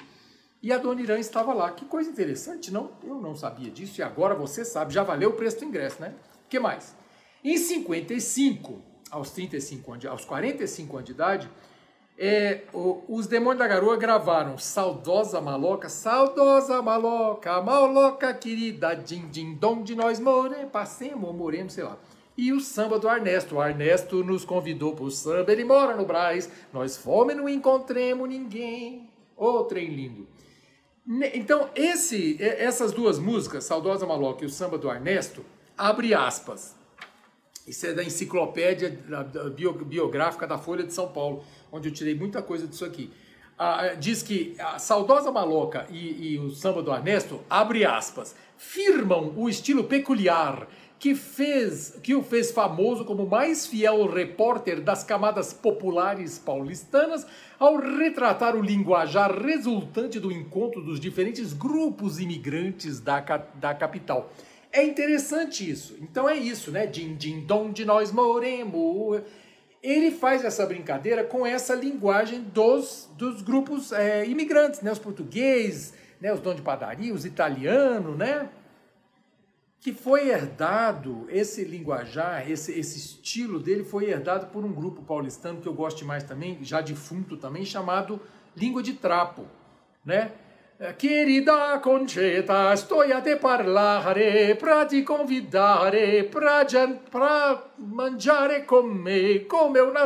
E 0.61 0.71
a 0.71 0.77
Dona 0.77 1.01
Irã 1.01 1.19
estava 1.19 1.53
lá. 1.53 1.69
Que 1.71 1.83
coisa 1.83 2.09
interessante, 2.09 2.71
não? 2.71 2.91
Eu 3.03 3.15
não 3.15 3.35
sabia 3.35 3.69
disso 3.69 3.99
e 3.99 4.03
agora 4.03 4.33
você 4.33 4.63
sabe. 4.63 4.93
Já 4.93 5.03
valeu 5.03 5.31
o 5.31 5.33
preço 5.33 5.59
do 5.59 5.65
ingresso, 5.65 6.01
né? 6.01 6.13
O 6.45 6.49
que 6.49 6.57
mais? 6.61 6.95
Em 7.43 7.57
55, 7.57 8.81
aos 9.11 9.31
35 9.31 9.91
anos, 9.91 10.05
aos 10.05 10.23
45 10.23 10.95
anos 10.95 11.05
de 11.05 11.11
idade, 11.11 11.51
é, 12.17 12.61
o, 12.73 13.03
os 13.09 13.27
Demônios 13.27 13.59
da 13.59 13.67
Garoa 13.67 13.97
gravaram 13.97 14.57
Saudosa 14.57 15.41
Maloca, 15.41 15.89
Saudosa 15.89 16.81
Maloca, 16.81 17.61
Maloca 17.61 18.33
querida, 18.33 18.93
din 18.93 19.27
din 19.27 19.55
dom 19.55 19.83
de 19.83 19.93
nós 19.93 20.21
more, 20.21 20.67
passemos, 20.67 21.35
moremos, 21.35 21.73
sei 21.73 21.83
lá. 21.83 21.97
E 22.37 22.51
o 22.51 22.59
samba 22.59 22.97
do 22.97 23.07
Ernesto. 23.07 23.55
O 23.55 23.63
Ernesto 23.63 24.23
nos 24.23 24.43
convidou 24.43 24.95
para 24.95 25.05
o 25.05 25.11
samba, 25.11 25.51
ele 25.51 25.63
mora 25.63 25.95
no 25.95 26.05
Braz, 26.05 26.49
nós 26.71 26.97
fomos 26.97 27.33
e 27.33 27.37
não 27.37 27.47
encontremos 27.47 28.27
ninguém. 28.27 29.09
Ô, 29.37 29.45
oh, 29.45 29.63
trem 29.63 29.87
lindo. 29.87 30.27
Então, 31.33 31.69
esse, 31.75 32.41
essas 32.41 32.91
duas 32.91 33.19
músicas, 33.19 33.65
Saudosa 33.65 34.05
Maloca 34.05 34.43
e 34.43 34.47
o 34.47 34.49
samba 34.49 34.77
do 34.77 34.89
Ernesto, 34.89 35.45
abre 35.77 36.13
aspas. 36.13 36.75
Isso 37.67 37.85
é 37.85 37.93
da 37.93 38.03
enciclopédia 38.03 38.89
biográfica 39.85 40.47
da 40.47 40.57
Folha 40.57 40.83
de 40.83 40.93
São 40.93 41.09
Paulo 41.09 41.43
onde 41.73 41.89
eu 41.89 41.93
tirei 41.93 42.13
muita 42.13 42.41
coisa 42.41 42.67
disso 42.67 42.85
aqui. 42.85 43.11
Ah, 43.57 43.95
diz 43.99 44.21
que 44.21 44.55
a 44.59 44.77
saudosa 44.77 45.31
Maloca 45.31 45.87
e, 45.89 46.33
e 46.33 46.39
o 46.39 46.51
samba 46.51 46.83
do 46.83 46.93
Ernesto, 46.93 47.39
abre 47.49 47.83
aspas, 47.83 48.35
firmam 48.57 49.33
o 49.35 49.49
estilo 49.49 49.83
peculiar 49.83 50.67
que 51.03 51.13
fez 51.13 51.99
que 52.01 52.15
o 52.15 52.23
fez 52.23 52.49
famoso 52.49 53.03
como 53.03 53.27
mais 53.27 53.67
fiel 53.67 54.05
repórter 54.05 54.79
das 54.79 55.03
camadas 55.03 55.51
populares 55.51 56.39
paulistanas 56.39 57.27
ao 57.59 57.75
retratar 57.75 58.55
o 58.55 58.61
linguajar 58.61 59.37
resultante 59.37 60.17
do 60.17 60.31
encontro 60.31 60.81
dos 60.81 61.01
diferentes 61.01 61.51
grupos 61.51 62.21
imigrantes 62.21 63.01
da, 63.01 63.19
da 63.55 63.75
capital. 63.75 64.31
É 64.71 64.81
interessante 64.81 65.69
isso. 65.69 65.97
Então 65.99 66.29
é 66.29 66.37
isso, 66.37 66.71
né? 66.71 66.87
Din 66.87 67.15
din 67.15 67.41
dom 67.41 67.73
de 67.73 67.83
nós 67.83 68.09
moremos 68.09 69.21
ele 69.83 70.09
faz 70.09 70.45
essa 70.45 70.65
brincadeira 70.65 71.25
com 71.25 71.45
essa 71.45 71.75
linguagem 71.75 72.43
dos, 72.43 73.09
dos 73.17 73.41
grupos 73.41 73.91
é, 73.91 74.25
imigrantes, 74.25 74.79
né? 74.79 74.89
Os 74.89 74.99
portugueses, 74.99 75.93
né? 76.21 76.31
os 76.31 76.39
donos 76.39 76.59
de 76.59 76.63
padaria, 76.63 77.13
os 77.13 77.25
italianos, 77.25 78.17
né? 78.17 78.47
Que 79.83 79.91
foi 79.91 80.29
herdado, 80.29 81.25
esse 81.27 81.65
linguajar, 81.65 82.49
esse, 82.49 82.71
esse 82.79 82.97
estilo 82.97 83.59
dele 83.59 83.83
foi 83.83 84.05
herdado 84.05 84.47
por 84.47 84.63
um 84.63 84.71
grupo 84.71 85.01
paulistano 85.01 85.59
que 85.59 85.67
eu 85.67 85.73
gosto 85.73 86.05
mais 86.05 86.23
também, 86.23 86.57
já 86.61 86.79
defunto 86.79 87.35
também, 87.35 87.65
chamado 87.65 88.17
Língua 88.55 88.81
de 88.81 88.93
Trapo, 88.93 89.45
né? 90.05 90.31
Querida 90.97 91.79
Concetta, 91.79 92.73
estou 92.73 93.01
a 93.01 93.21
te 93.21 93.35
parlare 93.35 94.55
para 94.55 94.85
te 94.85 95.03
convidare 95.03 96.23
para 96.23 96.65
pra 97.09 97.63
mangiare 97.77 98.65
con 98.65 98.87
me 98.87 99.45
come 99.47 99.79
una 99.79 100.05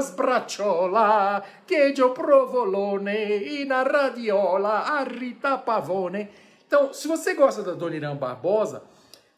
io 1.70 2.12
provolone 2.12 3.36
in 3.62 3.70
radiola 3.70 4.86
a 4.86 5.04
Rita 5.04 5.58
Pavone. 5.60 6.30
Então, 6.66 6.92
se 6.94 7.08
você 7.08 7.34
gosta 7.34 7.64
da 7.64 7.74
Dona 7.74 7.96
Irã 7.96 8.16
Barbosa, 8.16 8.84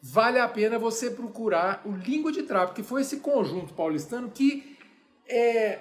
vale 0.02 0.38
a 0.38 0.48
pena 0.48 0.78
você 0.78 1.10
procurar 1.10 1.82
o 1.84 1.92
Língua 1.92 2.32
de 2.32 2.42
Trapo, 2.42 2.74
que 2.74 2.82
foi 2.82 3.02
esse 3.02 3.18
conjunto 3.18 3.74
paulistano 3.74 4.30
que 4.30 4.76
é, 5.28 5.80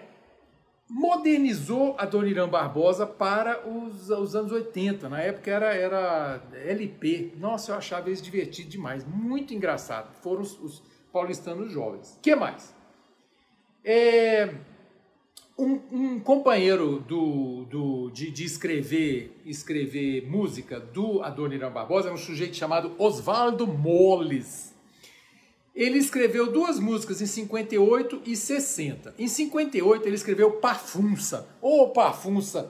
modernizou 0.90 1.96
a 1.98 2.06
Dona 2.06 2.48
Barbosa 2.48 3.06
para 3.06 3.68
os, 3.68 4.10
os, 4.10 4.36
anos 4.36 4.52
80. 4.52 5.08
Na 5.08 5.22
época 5.22 5.52
era, 5.52 5.74
era 5.74 6.42
LP. 6.66 7.34
Nossa, 7.38 7.72
eu 7.72 7.78
achava 7.78 8.10
isso 8.10 8.24
divertido 8.24 8.70
demais. 8.70 9.06
Muito 9.06 9.54
engraçado. 9.54 10.12
Foram 10.22 10.42
os, 10.42 10.60
os 10.60 10.84
paulistanos 11.12 11.72
jovens. 11.72 12.18
Que 12.22 12.36
mais? 12.36 12.74
É, 13.84 14.54
um, 15.64 15.82
um, 15.92 16.20
companheiro 16.20 17.00
do, 17.08 17.66
do, 17.66 18.10
de, 18.12 18.32
de, 18.32 18.46
escrever, 18.46 19.40
escrever 19.46 20.26
música 20.28 20.80
do 20.80 21.22
Adoniran 21.22 21.72
Barbosa 21.72 22.10
é 22.10 22.12
um 22.12 22.18
sujeito 22.18 22.56
chamado 22.56 22.94
Oswaldo 22.98 23.68
Moles 23.68 24.70
ele 25.80 25.98
escreveu 25.98 26.52
duas 26.52 26.78
músicas 26.78 27.22
em 27.22 27.26
58 27.26 28.24
e 28.26 28.36
60. 28.36 29.16
Em 29.18 29.30
58 29.30 30.06
ele 30.06 30.16
escreveu 30.16 30.52
Parfunça. 30.52 31.48
Ô, 31.62 31.84
oh, 31.84 31.90
Parfunça! 31.92 32.70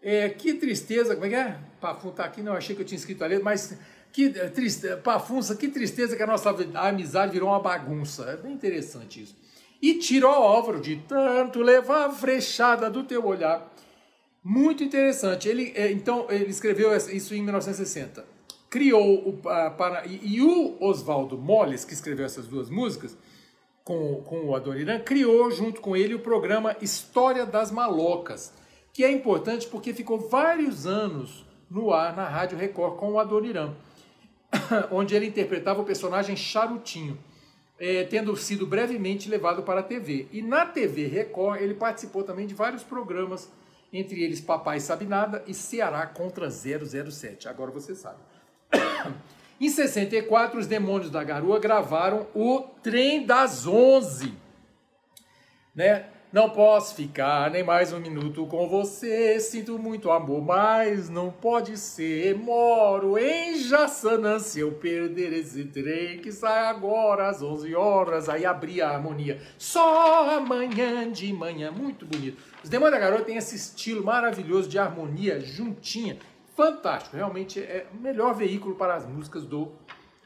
É, 0.00 0.28
que 0.28 0.54
tristeza, 0.54 1.14
como 1.14 1.26
é 1.26 1.28
que 1.28 1.34
é? 1.34 1.58
Parfunça 1.80 2.14
tá 2.14 2.24
aqui, 2.24 2.40
não, 2.40 2.52
achei 2.52 2.76
que 2.76 2.82
eu 2.82 2.86
tinha 2.86 2.96
escrito 2.96 3.24
ali, 3.24 3.40
mas 3.40 3.76
que 4.12 4.26
é, 4.26 4.48
tristeza, 4.48 4.96
Parfunça, 4.98 5.56
que 5.56 5.66
tristeza 5.66 6.16
que 6.16 6.22
a 6.22 6.26
nossa 6.26 6.50
amizade 6.76 7.32
virou 7.32 7.48
uma 7.48 7.58
bagunça. 7.58 8.22
É 8.30 8.36
bem 8.36 8.52
interessante 8.52 9.24
isso. 9.24 9.36
E 9.80 9.94
tirou 9.94 10.30
Álvaro 10.30 10.80
de 10.80 10.96
tanto 10.96 11.60
levar 11.60 12.06
a 12.06 12.10
frechada 12.10 12.90
do 12.90 13.02
teu 13.02 13.24
olhar. 13.26 13.72
Muito 14.44 14.84
interessante. 14.84 15.48
Ele, 15.48 15.72
é, 15.74 15.90
então, 15.90 16.26
ele 16.28 16.50
escreveu 16.50 16.94
isso 16.96 17.34
em 17.34 17.42
1960 17.42 18.40
criou 18.70 19.28
o, 19.28 19.32
para, 19.76 20.06
e, 20.06 20.36
e, 20.36 20.40
o 20.40 20.76
Oswaldo 20.80 21.36
Molles, 21.36 21.84
que 21.84 21.92
escreveu 21.92 22.24
essas 22.24 22.46
duas 22.46 22.70
músicas, 22.70 23.18
com, 23.82 24.22
com 24.22 24.46
o 24.46 24.54
Adoniran, 24.54 25.00
criou 25.00 25.50
junto 25.50 25.80
com 25.80 25.96
ele 25.96 26.14
o 26.14 26.20
programa 26.20 26.76
História 26.80 27.44
das 27.44 27.72
Malocas, 27.72 28.52
que 28.92 29.04
é 29.04 29.10
importante 29.10 29.66
porque 29.66 29.92
ficou 29.92 30.28
vários 30.28 30.86
anos 30.86 31.44
no 31.68 31.92
ar 31.92 32.16
na 32.16 32.28
Rádio 32.28 32.56
Record 32.56 32.96
com 32.96 33.12
o 33.12 33.18
Adoniran, 33.18 33.74
onde 34.92 35.16
ele 35.16 35.26
interpretava 35.26 35.82
o 35.82 35.84
personagem 35.84 36.36
Charutinho, 36.36 37.18
é, 37.80 38.04
tendo 38.04 38.36
sido 38.36 38.66
brevemente 38.66 39.28
levado 39.28 39.62
para 39.62 39.80
a 39.80 39.82
TV. 39.82 40.28
E 40.30 40.42
na 40.42 40.66
TV 40.66 41.06
Record 41.06 41.62
ele 41.62 41.74
participou 41.74 42.22
também 42.22 42.46
de 42.46 42.52
vários 42.52 42.84
programas, 42.84 43.50
entre 43.90 44.22
eles 44.22 44.40
Papai 44.40 44.78
Sabe 44.78 45.06
Nada 45.06 45.42
e 45.46 45.54
Ceará 45.54 46.06
contra 46.06 46.50
007. 46.50 47.48
Agora 47.48 47.70
você 47.70 47.94
sabe. 47.94 48.18
Em 49.58 49.68
64, 49.68 50.58
os 50.58 50.66
Demônios 50.66 51.10
da 51.10 51.22
Garoa 51.22 51.58
gravaram 51.58 52.26
o 52.34 52.60
Trem 52.82 53.26
das 53.26 53.66
Onze. 53.66 54.32
Né? 55.74 56.06
Não 56.32 56.48
posso 56.48 56.94
ficar 56.94 57.50
nem 57.50 57.64
mais 57.64 57.92
um 57.92 57.98
minuto 57.98 58.46
com 58.46 58.68
você. 58.68 59.40
Sinto 59.40 59.76
muito 59.80 60.12
amor, 60.12 60.40
mas 60.40 61.10
não 61.10 61.28
pode 61.28 61.76
ser. 61.76 62.36
Moro 62.36 63.18
em 63.18 63.58
Jaçanã. 63.58 64.38
Se 64.38 64.60
eu 64.60 64.70
perder 64.70 65.32
esse 65.32 65.64
trem 65.64 66.20
que 66.20 66.30
sai 66.30 66.68
agora 66.68 67.28
às 67.28 67.42
11 67.42 67.74
horas, 67.74 68.28
aí 68.28 68.46
abri 68.46 68.80
a 68.80 68.90
harmonia. 68.90 69.42
Só 69.58 70.36
amanhã 70.36 71.10
de 71.10 71.32
manhã. 71.32 71.72
Muito 71.72 72.06
bonito. 72.06 72.40
Os 72.62 72.70
Demônios 72.70 73.00
da 73.00 73.04
Garoa 73.04 73.24
têm 73.24 73.36
esse 73.36 73.56
estilo 73.56 74.04
maravilhoso 74.04 74.68
de 74.68 74.78
harmonia 74.78 75.40
juntinha 75.40 76.16
fantástico. 76.54 77.16
Realmente 77.16 77.58
é 77.58 77.88
o 77.92 78.00
melhor 78.00 78.36
veículo 78.36 78.76
para 78.76 78.94
as 78.94 79.04
músicas 79.04 79.44
do 79.44 79.72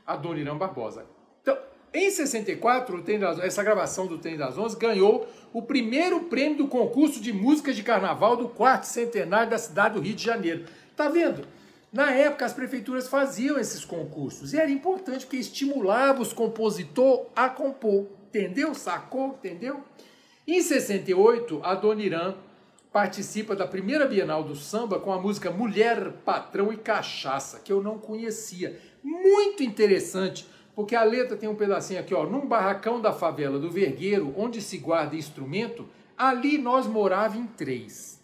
Adoniran 0.06 0.58
Barbosa. 0.58 1.13
Em 1.96 2.10
64, 2.10 3.02
das, 3.20 3.38
essa 3.38 3.62
gravação 3.62 4.08
do 4.08 4.18
Trem 4.18 4.36
das 4.36 4.58
Onze 4.58 4.76
ganhou 4.76 5.28
o 5.52 5.62
primeiro 5.62 6.24
prêmio 6.24 6.58
do 6.58 6.66
concurso 6.66 7.20
de 7.20 7.32
música 7.32 7.72
de 7.72 7.84
carnaval 7.84 8.36
do 8.36 8.48
quarto 8.48 8.82
centenário 8.82 9.48
da 9.48 9.58
cidade 9.58 9.94
do 9.94 10.00
Rio 10.00 10.16
de 10.16 10.24
Janeiro. 10.24 10.64
Tá 10.96 11.08
vendo? 11.08 11.46
Na 11.92 12.10
época, 12.10 12.44
as 12.44 12.52
prefeituras 12.52 13.06
faziam 13.06 13.56
esses 13.60 13.84
concursos 13.84 14.52
e 14.52 14.58
era 14.58 14.72
importante 14.72 15.24
porque 15.24 15.36
estimulava 15.36 16.20
os 16.20 16.32
compositores 16.32 17.28
a 17.36 17.48
compor. 17.48 18.08
Entendeu? 18.28 18.74
Sacou? 18.74 19.28
Entendeu? 19.28 19.80
Em 20.48 20.60
68, 20.60 21.60
a 21.62 21.76
Dona 21.76 22.02
Irã 22.02 22.34
participa 22.92 23.54
da 23.54 23.68
primeira 23.68 24.04
Bienal 24.08 24.42
do 24.42 24.56
Samba 24.56 24.98
com 24.98 25.12
a 25.12 25.20
música 25.20 25.52
Mulher, 25.52 26.10
Patrão 26.24 26.72
e 26.72 26.76
Cachaça, 26.76 27.60
que 27.60 27.72
eu 27.72 27.80
não 27.80 27.98
conhecia. 27.98 28.80
Muito 29.00 29.62
interessante, 29.62 30.44
porque 30.74 30.96
a 30.96 31.04
letra 31.04 31.36
tem 31.36 31.48
um 31.48 31.54
pedacinho 31.54 32.00
aqui, 32.00 32.14
ó, 32.14 32.24
num 32.24 32.46
barracão 32.46 33.00
da 33.00 33.12
favela 33.12 33.58
do 33.58 33.70
Vergueiro, 33.70 34.34
onde 34.36 34.60
se 34.60 34.78
guarda 34.78 35.16
instrumento, 35.16 35.88
ali 36.16 36.58
nós 36.58 36.86
morava 36.86 37.36
em 37.36 37.46
três. 37.46 38.20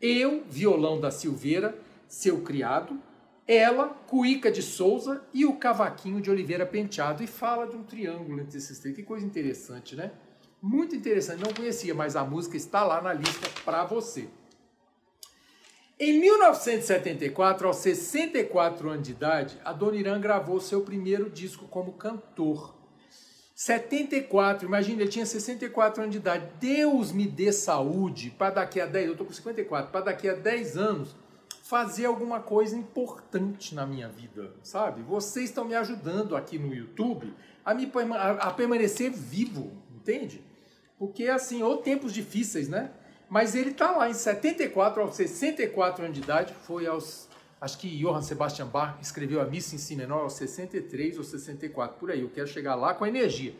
Eu, 0.00 0.42
violão 0.48 1.00
da 1.00 1.10
Silveira, 1.10 1.76
seu 2.06 2.42
criado, 2.42 2.98
ela, 3.46 3.88
Cuíca 4.06 4.50
de 4.50 4.60
Souza 4.60 5.22
e 5.32 5.46
o 5.46 5.54
Cavaquinho 5.56 6.20
de 6.20 6.30
Oliveira 6.30 6.66
Penteado. 6.66 7.22
E 7.22 7.26
fala 7.26 7.66
de 7.66 7.76
um 7.76 7.84
triângulo 7.84 8.40
entre 8.40 8.58
esses 8.58 8.78
três. 8.78 8.96
Que 8.96 9.02
coisa 9.02 9.24
interessante, 9.24 9.94
né? 9.94 10.10
Muito 10.60 10.96
interessante. 10.96 11.42
Não 11.44 11.52
conhecia, 11.52 11.94
mas 11.94 12.16
a 12.16 12.24
música 12.24 12.56
está 12.56 12.84
lá 12.84 13.00
na 13.00 13.12
lista 13.12 13.48
para 13.64 13.84
você. 13.84 14.28
Em 15.98 16.20
1974, 16.20 17.66
aos 17.66 17.76
64 17.76 18.90
anos 18.90 19.06
de 19.06 19.12
idade, 19.12 19.58
a 19.64 19.72
Dona 19.72 19.96
Irã 19.96 20.20
gravou 20.20 20.60
seu 20.60 20.82
primeiro 20.82 21.30
disco 21.30 21.66
como 21.68 21.92
cantor. 21.92 22.76
74, 23.54 24.68
imagina, 24.68 25.00
ele 25.00 25.10
tinha 25.10 25.24
64 25.24 26.02
anos 26.02 26.12
de 26.12 26.18
idade. 26.18 26.50
Deus 26.60 27.12
me 27.12 27.26
dê 27.26 27.50
saúde 27.50 28.28
para 28.28 28.56
daqui 28.56 28.78
a 28.78 28.84
10, 28.84 29.06
eu 29.06 29.12
estou 29.12 29.26
com 29.26 29.32
54, 29.32 29.90
para 29.90 30.02
daqui 30.02 30.28
a 30.28 30.34
10 30.34 30.76
anos 30.76 31.16
fazer 31.62 32.04
alguma 32.04 32.40
coisa 32.40 32.76
importante 32.76 33.74
na 33.74 33.86
minha 33.86 34.10
vida, 34.10 34.52
sabe? 34.62 35.00
Vocês 35.00 35.46
estão 35.46 35.64
me 35.64 35.74
ajudando 35.74 36.36
aqui 36.36 36.58
no 36.58 36.74
YouTube 36.74 37.32
a, 37.64 37.72
me, 37.72 37.90
a, 38.14 38.30
a 38.32 38.50
permanecer 38.52 39.10
vivo, 39.10 39.72
entende? 39.96 40.44
Porque 40.98 41.26
assim, 41.26 41.62
ou 41.62 41.78
tempos 41.78 42.12
difíceis, 42.12 42.68
né? 42.68 42.92
Mas 43.28 43.54
ele 43.54 43.70
está 43.70 43.90
lá 43.90 44.08
em 44.08 44.14
74 44.14 45.02
aos 45.02 45.16
64 45.16 46.04
anos 46.04 46.16
de 46.16 46.22
idade, 46.22 46.54
foi 46.66 46.86
aos 46.86 47.28
acho 47.60 47.78
que 47.78 47.88
Johann 47.98 48.22
Sebastian 48.22 48.66
Bach 48.66 48.98
escreveu 49.00 49.40
a 49.40 49.44
missa 49.44 49.74
em 49.74 49.78
si 49.78 49.96
menor 49.96 50.22
aos 50.22 50.34
63 50.34 51.18
ou 51.18 51.24
64 51.24 51.98
por 51.98 52.10
aí. 52.10 52.20
Eu 52.20 52.30
quero 52.30 52.46
chegar 52.46 52.74
lá 52.74 52.94
com 52.94 53.04
a 53.04 53.08
energia. 53.08 53.54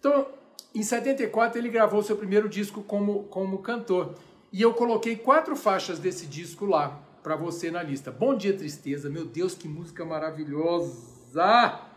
Então, 0.00 0.26
em 0.74 0.82
74 0.82 1.58
ele 1.58 1.68
gravou 1.68 2.02
seu 2.02 2.16
primeiro 2.16 2.48
disco 2.48 2.82
como 2.82 3.24
como 3.24 3.58
cantor. 3.58 4.14
E 4.50 4.62
eu 4.62 4.72
coloquei 4.74 5.14
quatro 5.16 5.54
faixas 5.54 5.98
desse 5.98 6.26
disco 6.26 6.64
lá 6.64 7.00
para 7.22 7.36
você 7.36 7.70
na 7.70 7.82
lista. 7.82 8.10
Bom 8.10 8.34
dia 8.34 8.56
tristeza, 8.56 9.10
meu 9.10 9.24
Deus, 9.24 9.54
que 9.54 9.68
música 9.68 10.04
maravilhosa! 10.04 11.87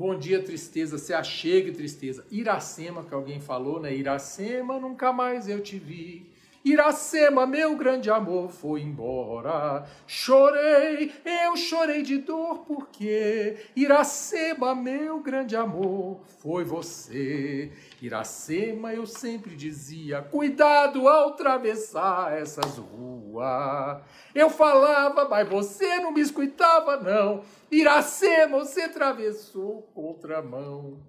Bom 0.00 0.18
dia, 0.18 0.42
tristeza, 0.42 0.96
se 0.96 1.12
achegue, 1.12 1.72
tristeza. 1.72 2.24
Iracema, 2.30 3.04
que 3.04 3.12
alguém 3.12 3.38
falou, 3.38 3.78
né? 3.78 3.94
Iracema, 3.94 4.80
nunca 4.80 5.12
mais 5.12 5.46
eu 5.46 5.60
te 5.60 5.78
vi. 5.78 6.24
Iracema, 6.62 7.46
meu 7.46 7.74
grande 7.74 8.10
amor, 8.10 8.50
foi 8.50 8.82
embora. 8.82 9.86
Chorei, 10.06 11.10
eu 11.24 11.56
chorei 11.56 12.02
de 12.02 12.18
dor, 12.18 12.66
porque 12.66 13.56
Iracema, 13.74 14.74
meu 14.74 15.20
grande 15.20 15.56
amor, 15.56 16.20
foi 16.38 16.62
você. 16.62 17.72
Iracema, 18.02 18.92
eu 18.92 19.06
sempre 19.06 19.56
dizia, 19.56 20.20
cuidado 20.20 21.08
ao 21.08 21.30
atravessar 21.30 22.36
essas 22.36 22.76
ruas. 22.76 24.02
Eu 24.34 24.50
falava, 24.50 25.26
mas 25.26 25.48
você 25.48 25.98
não 26.00 26.12
me 26.12 26.20
escutava, 26.20 26.98
não. 26.98 27.42
Iracema, 27.70 28.58
você 28.58 28.82
atravessou 28.82 29.88
contramão. 29.94 31.00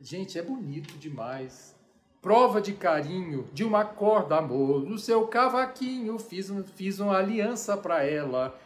Gente, 0.00 0.38
é 0.38 0.42
bonito 0.42 0.96
demais 0.98 1.81
prova 2.22 2.60
de 2.60 2.72
carinho, 2.72 3.48
de 3.52 3.64
uma 3.64 3.84
corda 3.84 4.36
amor, 4.36 4.88
no 4.88 4.96
seu 4.96 5.26
cavaquinho 5.26 6.20
fiz, 6.20 6.48
um, 6.48 6.62
fiz 6.62 7.00
uma 7.00 7.18
aliança 7.18 7.76
para 7.76 8.04
ela, 8.04 8.56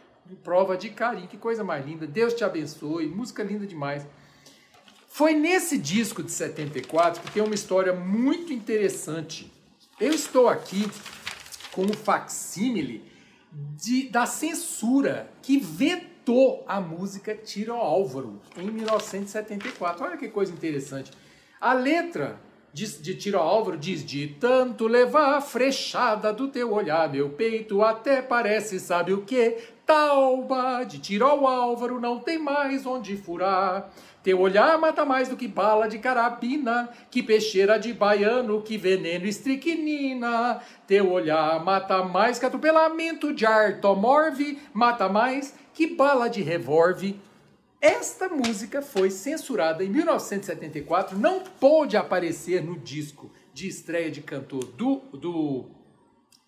prova 0.43 0.77
de 0.77 0.91
carinho, 0.91 1.27
que 1.27 1.37
coisa 1.37 1.63
mais 1.63 1.83
linda, 1.83 2.05
Deus 2.05 2.35
te 2.35 2.43
abençoe, 2.43 3.07
música 3.07 3.41
linda 3.41 3.65
demais. 3.65 4.05
Foi 5.07 5.33
nesse 5.33 5.79
disco 5.79 6.21
de 6.21 6.31
74 6.31 7.23
que 7.23 7.31
tem 7.31 7.41
uma 7.41 7.55
história 7.55 7.91
muito 7.91 8.53
interessante. 8.53 9.51
Eu 9.99 10.13
estou 10.13 10.47
aqui 10.47 10.87
com 11.71 11.81
um 11.81 11.93
facsímile 11.93 13.03
de, 13.51 14.07
da 14.09 14.27
censura 14.27 15.31
que 15.41 15.57
vetou 15.57 16.63
a 16.67 16.79
música 16.79 17.33
Tiro 17.33 17.73
Álvaro 17.73 18.39
em 18.55 18.69
1974. 18.69 20.05
Olha 20.05 20.17
que 20.17 20.27
coisa 20.27 20.53
interessante. 20.53 21.11
A 21.59 21.73
letra 21.73 22.39
de, 22.85 23.15
Tiro 23.15 23.39
Álvaro 23.39 23.77
diz: 23.77 24.05
De 24.05 24.27
tanto 24.27 24.85
levar 24.87 25.37
a 25.37 25.41
frechada 25.41 26.31
do 26.31 26.47
teu 26.47 26.71
olhar, 26.73 27.09
meu 27.09 27.29
peito 27.29 27.81
até 27.81 28.21
parece, 28.21 28.79
sabe 28.79 29.13
o 29.13 29.23
que? 29.23 29.57
Talba 29.85 30.83
de 30.83 30.99
Tiro 30.99 31.25
ao 31.25 31.47
Álvaro, 31.47 31.99
não 31.99 32.19
tem 32.19 32.37
mais 32.37 32.85
onde 32.85 33.15
furar. 33.17 33.89
Teu 34.21 34.41
olhar 34.41 34.77
mata 34.77 35.05
mais 35.05 35.29
do 35.29 35.37
que 35.37 35.47
bala 35.47 35.87
de 35.87 35.97
carabina, 35.99 36.89
que 37.09 37.23
peixeira 37.23 37.79
de 37.79 37.93
baiano, 37.93 38.61
que 38.61 38.77
veneno 38.77 39.25
estricnina. 39.25 40.59
Teu 40.85 41.09
olhar 41.09 41.63
mata 41.63 42.03
mais 42.03 42.37
que 42.37 42.45
atropelamento 42.45 43.33
de 43.33 43.45
artomorve, 43.45 44.59
mata 44.73 45.07
mais 45.07 45.55
que 45.73 45.95
bala 45.95 46.27
de 46.27 46.41
revólver. 46.41 47.15
Esta 47.87 48.27
música 48.27 48.81
foi 48.81 49.09
censurada 49.09 49.81
em 49.81 49.87
1974, 49.87 51.17
não 51.17 51.39
pôde 51.39 51.95
aparecer 51.95 52.61
no 52.61 52.77
disco 52.77 53.31
de 53.53 53.65
estreia 53.65 54.11
de 54.11 54.19
cantor 54.19 54.65
do, 54.65 54.97
do 55.13 55.69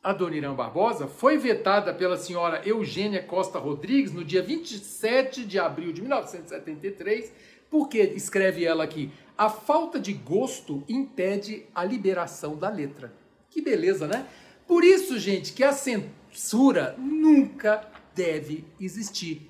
Adoniran 0.03 0.53
Barbosa, 0.53 1.07
foi 1.07 1.37
vetada 1.37 1.93
pela 1.93 2.17
senhora 2.17 2.61
Eugênia 2.67 3.23
Costa 3.23 3.57
Rodrigues 3.57 4.11
no 4.11 4.25
dia 4.25 4.43
27 4.43 5.45
de 5.45 5.57
abril 5.57 5.93
de 5.93 6.01
1973, 6.01 7.31
porque, 7.69 7.99
escreve 7.99 8.65
ela 8.65 8.83
aqui, 8.83 9.09
a 9.37 9.49
falta 9.49 9.97
de 9.97 10.11
gosto 10.11 10.83
impede 10.89 11.65
a 11.73 11.85
liberação 11.85 12.57
da 12.57 12.67
letra. 12.67 13.13
Que 13.49 13.61
beleza, 13.61 14.07
né? 14.07 14.27
Por 14.67 14.83
isso, 14.83 15.17
gente, 15.17 15.53
que 15.53 15.63
a 15.63 15.71
censura 15.71 16.95
nunca 16.97 17.87
deve 18.13 18.65
existir. 18.77 19.49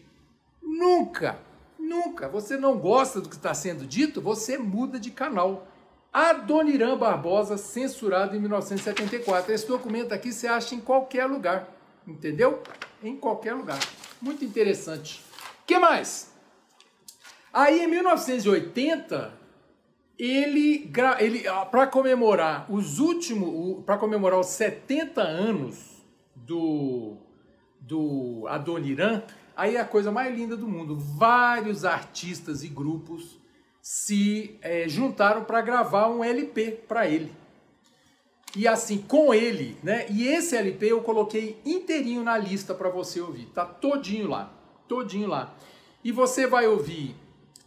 Nunca! 0.61 1.48
Nunca. 1.89 2.29
Você 2.29 2.55
não 2.55 2.77
gosta 2.77 3.19
do 3.19 3.27
que 3.27 3.35
está 3.35 3.51
sendo 3.51 3.83
dito, 3.83 4.21
você 4.21 4.59
muda 4.59 4.99
de 4.99 5.09
canal. 5.09 5.67
Adoniran 6.13 6.95
Barbosa, 6.95 7.57
censurado 7.57 8.35
em 8.35 8.39
1974. 8.39 9.51
Esse 9.51 9.67
documento 9.67 10.13
aqui 10.13 10.31
você 10.31 10.45
acha 10.45 10.75
em 10.75 10.79
qualquer 10.79 11.25
lugar, 11.25 11.67
entendeu? 12.07 12.61
Em 13.03 13.17
qualquer 13.17 13.55
lugar. 13.55 13.79
Muito 14.21 14.45
interessante. 14.45 15.23
que 15.65 15.79
mais? 15.79 16.31
Aí 17.51 17.83
em 17.83 17.87
1980, 17.87 19.33
ele, 20.17 20.91
ele 21.19 21.43
para 21.71 21.87
comemorar 21.87 22.71
os 22.71 22.99
últimos, 22.99 23.83
para 23.83 23.97
comemorar 23.97 24.39
os 24.39 24.47
70 24.47 25.21
anos 25.21 26.03
do 26.35 27.17
do 27.79 28.45
Adoniran, 28.47 29.23
Aí 29.59 29.75
a 29.75 29.83
coisa 29.83 30.09
mais 30.09 30.33
linda 30.33 30.55
do 30.55 30.65
mundo. 30.65 30.95
Vários 30.95 31.83
artistas 31.83 32.63
e 32.63 32.69
grupos 32.69 33.37
se 33.81 34.57
é, 34.61 34.87
juntaram 34.87 35.43
para 35.43 35.59
gravar 35.59 36.07
um 36.07 36.23
LP 36.23 36.79
para 36.87 37.09
ele. 37.09 37.29
E 38.55 38.65
assim, 38.65 38.99
com 38.99 39.33
ele, 39.33 39.77
né? 39.83 40.05
E 40.09 40.25
esse 40.25 40.55
LP 40.55 40.85
eu 40.87 41.01
coloquei 41.01 41.59
inteirinho 41.65 42.23
na 42.23 42.37
lista 42.37 42.73
para 42.73 42.87
você 42.89 43.19
ouvir. 43.19 43.47
Tá 43.47 43.65
todinho 43.65 44.29
lá, 44.29 44.49
todinho 44.87 45.27
lá. 45.27 45.53
E 46.05 46.11
você 46.13 46.47
vai 46.47 46.65
ouvir 46.65 47.13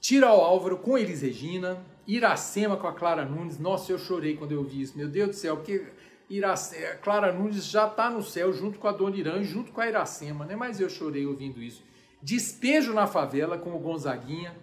Tira 0.01 0.29
ao 0.29 0.41
Álvaro 0.41 0.79
com 0.79 0.97
Elis 0.97 1.21
Regina, 1.21 1.85
Iracema 2.07 2.77
com 2.77 2.89
a 2.89 2.93
Clara 2.95 3.25
Nunes. 3.25 3.59
Nossa, 3.59 3.93
eu 3.93 3.99
chorei 3.99 4.35
quando 4.35 4.53
eu 4.53 4.61
ouvi 4.61 4.81
isso. 4.81 4.97
Meu 4.97 5.09
Deus 5.09 5.29
do 5.29 5.37
céu, 5.37 5.57
porque 5.59 5.85
Iracema, 6.33 6.95
Clara 7.03 7.31
Nunes 7.31 7.66
já 7.66 7.87
está 7.87 8.09
no 8.09 8.23
céu 8.23 8.53
junto 8.55 8.79
com 8.79 8.88
a 8.88 8.92
Dona 8.92 9.16
Irã, 9.16 9.42
junto 9.42 9.71
com 9.71 9.83
a 9.83 9.87
Iracema, 9.87 10.47
né? 10.47 10.57
Mas 10.57 10.81
eu 10.81 10.88
chorei 10.88 11.27
ouvindo 11.27 11.62
isso. 11.62 11.83
Despejo 12.23 12.95
na 12.95 13.07
favela 13.07 13.59
com 13.59 13.75
o 13.75 13.79
Gonzaguinha 13.79 14.57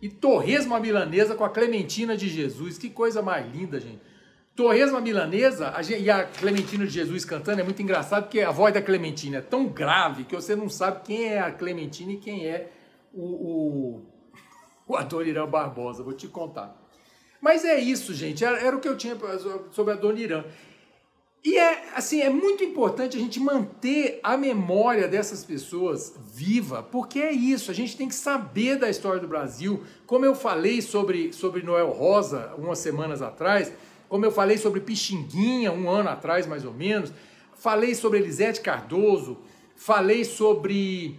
e 0.00 0.08
Torresmo 0.08 0.74
a 0.74 0.80
Milanesa 0.80 1.34
com 1.34 1.44
a 1.44 1.50
Clementina 1.50 2.16
de 2.16 2.28
Jesus. 2.28 2.78
Que 2.78 2.88
coisa 2.88 3.20
mais 3.20 3.46
linda, 3.52 3.78
gente. 3.78 4.00
Torresmo 4.56 4.96
a 4.96 5.00
Milanesa 5.02 5.70
a 5.70 5.82
gente, 5.82 6.02
e 6.02 6.10
a 6.10 6.24
Clementina 6.24 6.86
de 6.86 6.92
Jesus 6.92 7.26
cantando 7.26 7.60
é 7.60 7.64
muito 7.64 7.82
engraçado 7.82 8.24
porque 8.24 8.40
a 8.40 8.50
voz 8.50 8.72
da 8.72 8.80
Clementina 8.80 9.38
é 9.38 9.42
tão 9.42 9.66
grave 9.66 10.24
que 10.24 10.34
você 10.34 10.56
não 10.56 10.70
sabe 10.70 11.02
quem 11.04 11.24
é 11.24 11.40
a 11.40 11.52
Clementina 11.52 12.12
e 12.12 12.16
quem 12.16 12.46
é 12.46 12.70
o, 13.12 13.22
o, 13.22 14.06
o 14.88 14.96
Adoniran 14.96 15.46
Barbosa. 15.46 16.02
Vou 16.02 16.14
te 16.14 16.26
contar. 16.26 16.74
Mas 17.38 17.64
é 17.66 17.78
isso, 17.78 18.14
gente. 18.14 18.42
Era, 18.42 18.58
era 18.58 18.74
o 18.74 18.80
que 18.80 18.88
eu 18.88 18.96
tinha 18.96 19.14
sobre 19.72 19.92
a 19.92 19.96
Adoniran. 19.96 20.44
E 21.44 21.58
é 21.58 21.92
assim, 21.96 22.20
é 22.20 22.30
muito 22.30 22.62
importante 22.62 23.16
a 23.16 23.20
gente 23.20 23.40
manter 23.40 24.20
a 24.22 24.36
memória 24.36 25.08
dessas 25.08 25.44
pessoas 25.44 26.14
viva, 26.32 26.84
porque 26.84 27.18
é 27.18 27.32
isso, 27.32 27.68
a 27.68 27.74
gente 27.74 27.96
tem 27.96 28.06
que 28.06 28.14
saber 28.14 28.76
da 28.76 28.88
história 28.88 29.20
do 29.20 29.26
Brasil. 29.26 29.82
Como 30.06 30.24
eu 30.24 30.36
falei 30.36 30.80
sobre, 30.80 31.32
sobre 31.32 31.64
Noel 31.64 31.90
Rosa 31.90 32.54
umas 32.56 32.78
semanas 32.78 33.20
atrás, 33.20 33.72
como 34.08 34.24
eu 34.24 34.30
falei 34.30 34.56
sobre 34.56 34.80
Pixinguinha 34.80 35.72
um 35.72 35.90
ano 35.90 36.10
atrás, 36.10 36.46
mais 36.46 36.64
ou 36.64 36.72
menos, 36.72 37.12
falei 37.56 37.94
sobre 37.96 38.20
Elisete 38.20 38.60
Cardoso, 38.60 39.38
falei 39.74 40.24
sobre 40.24 41.18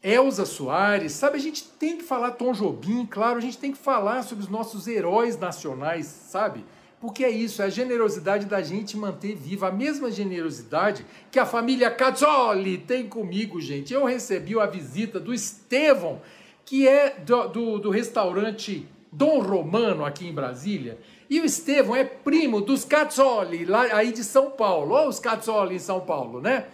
Elza 0.00 0.46
Soares, 0.46 1.12
sabe? 1.12 1.36
A 1.36 1.40
gente 1.40 1.64
tem 1.64 1.96
que 1.96 2.04
falar 2.04 2.30
Tom 2.32 2.52
Jobim, 2.52 3.04
claro, 3.06 3.38
a 3.38 3.40
gente 3.40 3.58
tem 3.58 3.72
que 3.72 3.78
falar 3.78 4.22
sobre 4.22 4.44
os 4.44 4.50
nossos 4.50 4.86
heróis 4.86 5.36
nacionais, 5.36 6.06
sabe? 6.06 6.64
Porque 7.00 7.24
é 7.24 7.30
isso, 7.30 7.62
é 7.62 7.66
a 7.66 7.70
generosidade 7.70 8.46
da 8.46 8.60
gente 8.60 8.96
manter 8.96 9.36
viva 9.36 9.68
a 9.68 9.72
mesma 9.72 10.10
generosidade 10.10 11.06
que 11.30 11.38
a 11.38 11.46
família 11.46 11.90
Cazzoli 11.90 12.78
tem 12.78 13.06
comigo, 13.08 13.60
gente. 13.60 13.94
Eu 13.94 14.04
recebi 14.04 14.58
a 14.58 14.66
visita 14.66 15.20
do 15.20 15.32
Estevão, 15.32 16.20
que 16.64 16.88
é 16.88 17.10
do, 17.20 17.48
do, 17.48 17.78
do 17.78 17.90
restaurante 17.90 18.86
Dom 19.12 19.40
Romano 19.40 20.04
aqui 20.04 20.26
em 20.26 20.34
Brasília. 20.34 20.98
E 21.30 21.40
o 21.40 21.44
Estevão 21.44 21.94
é 21.94 22.04
primo 22.04 22.60
dos 22.60 22.84
Cazzoli, 22.84 23.64
lá 23.64 23.82
aí 23.94 24.12
de 24.12 24.24
São 24.24 24.50
Paulo. 24.50 24.94
Olha 24.94 25.08
os 25.08 25.20
Cazzoli 25.20 25.76
em 25.76 25.80
São 25.80 26.00
Paulo, 26.00 26.40
né? 26.40 26.66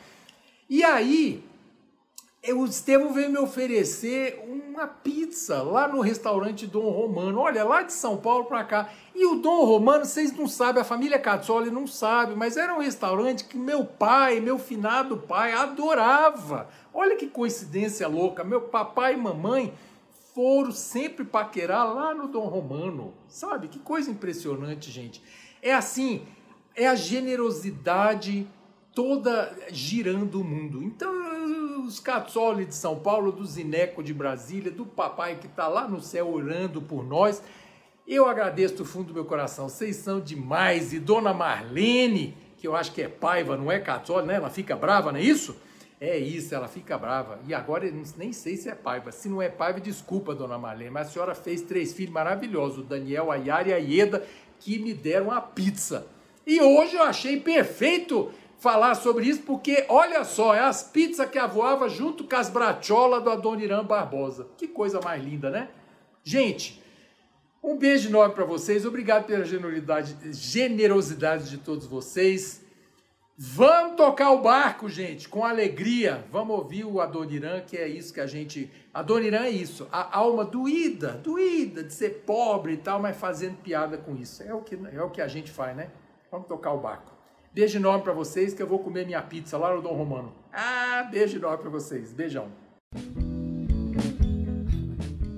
E 0.70 0.82
aí, 0.82 1.44
o 2.52 2.64
Estevão 2.64 3.12
veio 3.12 3.30
me 3.30 3.38
oferecer 3.38 4.43
uma 4.74 4.88
pizza 4.88 5.62
lá 5.62 5.86
no 5.86 6.00
restaurante 6.00 6.66
Dom 6.66 6.90
Romano. 6.90 7.38
Olha, 7.38 7.64
lá 7.64 7.82
de 7.82 7.92
São 7.92 8.16
Paulo 8.16 8.44
para 8.44 8.64
cá. 8.64 8.90
E 9.14 9.24
o 9.24 9.36
Dom 9.36 9.64
Romano, 9.64 10.04
vocês 10.04 10.36
não 10.36 10.48
sabem, 10.48 10.82
a 10.82 10.84
família 10.84 11.18
Cazzoli 11.18 11.70
não 11.70 11.86
sabe, 11.86 12.34
mas 12.34 12.56
era 12.56 12.74
um 12.74 12.80
restaurante 12.80 13.44
que 13.44 13.56
meu 13.56 13.84
pai, 13.84 14.40
meu 14.40 14.58
finado 14.58 15.16
pai, 15.16 15.52
adorava. 15.52 16.68
Olha 16.92 17.16
que 17.16 17.28
coincidência 17.28 18.08
louca. 18.08 18.42
Meu 18.42 18.62
papai 18.62 19.14
e 19.14 19.16
mamãe 19.16 19.72
foram 20.34 20.72
sempre 20.72 21.24
paquerar 21.24 21.94
lá 21.94 22.12
no 22.12 22.26
Dom 22.26 22.46
Romano. 22.46 23.14
Sabe? 23.28 23.68
Que 23.68 23.78
coisa 23.78 24.10
impressionante, 24.10 24.90
gente. 24.90 25.22
É 25.62 25.72
assim, 25.72 26.26
é 26.74 26.88
a 26.88 26.96
generosidade 26.96 28.44
toda 28.92 29.56
girando 29.70 30.40
o 30.40 30.44
mundo. 30.44 30.82
Então, 30.82 31.12
os 31.80 32.00
Cazzoli 32.00 32.64
de 32.64 32.74
São 32.74 32.98
Paulo, 32.98 33.32
do 33.32 33.44
Zineco 33.44 34.02
de 34.02 34.14
Brasília, 34.14 34.70
do 34.70 34.86
papai 34.86 35.36
que 35.36 35.46
está 35.46 35.66
lá 35.68 35.88
no 35.88 36.00
céu 36.00 36.32
orando 36.32 36.80
por 36.80 37.04
nós, 37.04 37.42
eu 38.06 38.28
agradeço 38.28 38.76
do 38.76 38.84
fundo 38.84 39.08
do 39.08 39.14
meu 39.14 39.24
coração. 39.24 39.68
Vocês 39.68 39.96
são 39.96 40.20
demais. 40.20 40.92
E 40.92 40.98
Dona 40.98 41.32
Marlene, 41.32 42.36
que 42.58 42.66
eu 42.66 42.76
acho 42.76 42.92
que 42.92 43.02
é 43.02 43.08
paiva, 43.08 43.56
não 43.56 43.70
é 43.70 43.78
Cazzoli, 43.80 44.26
né? 44.26 44.34
Ela 44.34 44.50
fica 44.50 44.76
brava, 44.76 45.10
não 45.10 45.18
é 45.18 45.22
isso? 45.22 45.56
É 46.00 46.18
isso, 46.18 46.54
ela 46.54 46.68
fica 46.68 46.98
brava. 46.98 47.38
E 47.46 47.54
agora 47.54 47.86
eu 47.86 47.94
nem 48.16 48.32
sei 48.32 48.56
se 48.56 48.68
é 48.68 48.74
paiva. 48.74 49.10
Se 49.10 49.28
não 49.28 49.40
é 49.40 49.48
paiva, 49.48 49.80
desculpa, 49.80 50.34
Dona 50.34 50.58
Marlene, 50.58 50.90
mas 50.90 51.08
a 51.08 51.10
senhora 51.10 51.34
fez 51.34 51.62
três 51.62 51.92
filhos 51.92 52.12
maravilhosos, 52.12 52.78
o 52.78 52.82
Daniel, 52.82 53.30
a 53.32 53.36
Yara 53.36 53.68
e 53.68 53.72
a 53.72 53.76
Ieda, 53.78 54.24
que 54.60 54.78
me 54.78 54.92
deram 54.92 55.30
a 55.30 55.40
pizza. 55.40 56.06
E 56.46 56.60
hoje 56.60 56.94
eu 56.94 57.02
achei 57.02 57.40
perfeito 57.40 58.30
falar 58.64 58.94
sobre 58.94 59.26
isso, 59.26 59.42
porque 59.42 59.84
olha 59.90 60.24
só, 60.24 60.54
é 60.54 60.60
as 60.60 60.82
pizzas 60.82 61.28
que 61.28 61.38
avoava 61.38 61.86
junto 61.86 62.24
com 62.24 62.34
as 62.34 62.48
bracholas 62.48 63.22
do 63.22 63.28
Adoniran 63.28 63.84
Barbosa. 63.84 64.48
Que 64.56 64.66
coisa 64.66 65.02
mais 65.02 65.22
linda, 65.22 65.50
né? 65.50 65.68
Gente, 66.22 66.82
um 67.62 67.76
beijo 67.76 68.08
enorme 68.08 68.34
para 68.34 68.46
vocês, 68.46 68.86
obrigado 68.86 69.26
pela 69.26 69.44
generosidade, 69.44 70.16
generosidade 70.32 71.50
de 71.50 71.58
todos 71.58 71.86
vocês. 71.86 72.64
Vamos 73.36 73.96
tocar 73.96 74.30
o 74.30 74.40
barco, 74.40 74.88
gente, 74.88 75.28
com 75.28 75.44
alegria. 75.44 76.24
Vamos 76.32 76.56
ouvir 76.56 76.86
o 76.86 77.02
Adoniran, 77.02 77.60
que 77.60 77.76
é 77.76 77.86
isso 77.86 78.14
que 78.14 78.20
a 78.20 78.26
gente. 78.26 78.72
Adoniran 78.94 79.44
é 79.44 79.50
isso, 79.50 79.86
a 79.92 80.16
alma 80.16 80.42
doída, 80.42 81.12
doída 81.22 81.84
de 81.84 81.92
ser 81.92 82.22
pobre 82.24 82.72
e 82.72 82.76
tal, 82.78 82.98
mas 82.98 83.14
fazendo 83.14 83.58
piada 83.58 83.98
com 83.98 84.16
isso. 84.16 84.42
É 84.42 84.54
o 84.54 84.62
que, 84.62 84.78
é 84.90 85.02
o 85.02 85.10
que 85.10 85.20
a 85.20 85.28
gente 85.28 85.50
faz, 85.50 85.76
né? 85.76 85.90
Vamos 86.30 86.48
tocar 86.48 86.72
o 86.72 86.78
barco. 86.78 87.13
Beijo 87.54 87.78
enorme 87.78 88.02
para 88.02 88.12
vocês, 88.12 88.52
que 88.52 88.60
eu 88.60 88.66
vou 88.66 88.80
comer 88.80 89.06
minha 89.06 89.22
pizza 89.22 89.56
lá 89.56 89.72
no 89.72 89.80
Dom 89.80 89.94
Romano. 89.94 90.32
Ah, 90.52 91.08
beijo 91.08 91.38
enorme 91.38 91.58
para 91.58 91.70
vocês. 91.70 92.12
Beijão. 92.12 92.48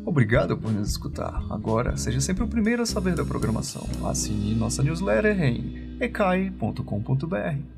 Obrigado 0.03 0.57
por 0.57 0.73
nos 0.73 0.89
escutar. 0.89 1.45
Agora, 1.51 1.95
seja 1.99 2.21
sempre 2.23 2.43
o 2.43 2.49
primeiro 2.49 2.83
a 2.83 2.87
saber 2.87 3.15
da 3.15 3.25
programação. 3.25 3.87
Assine 4.09 4.55
nossa 4.55 4.83
newsletter 4.83 5.39
em 5.43 5.99
ecai.com.br. 6.01 7.76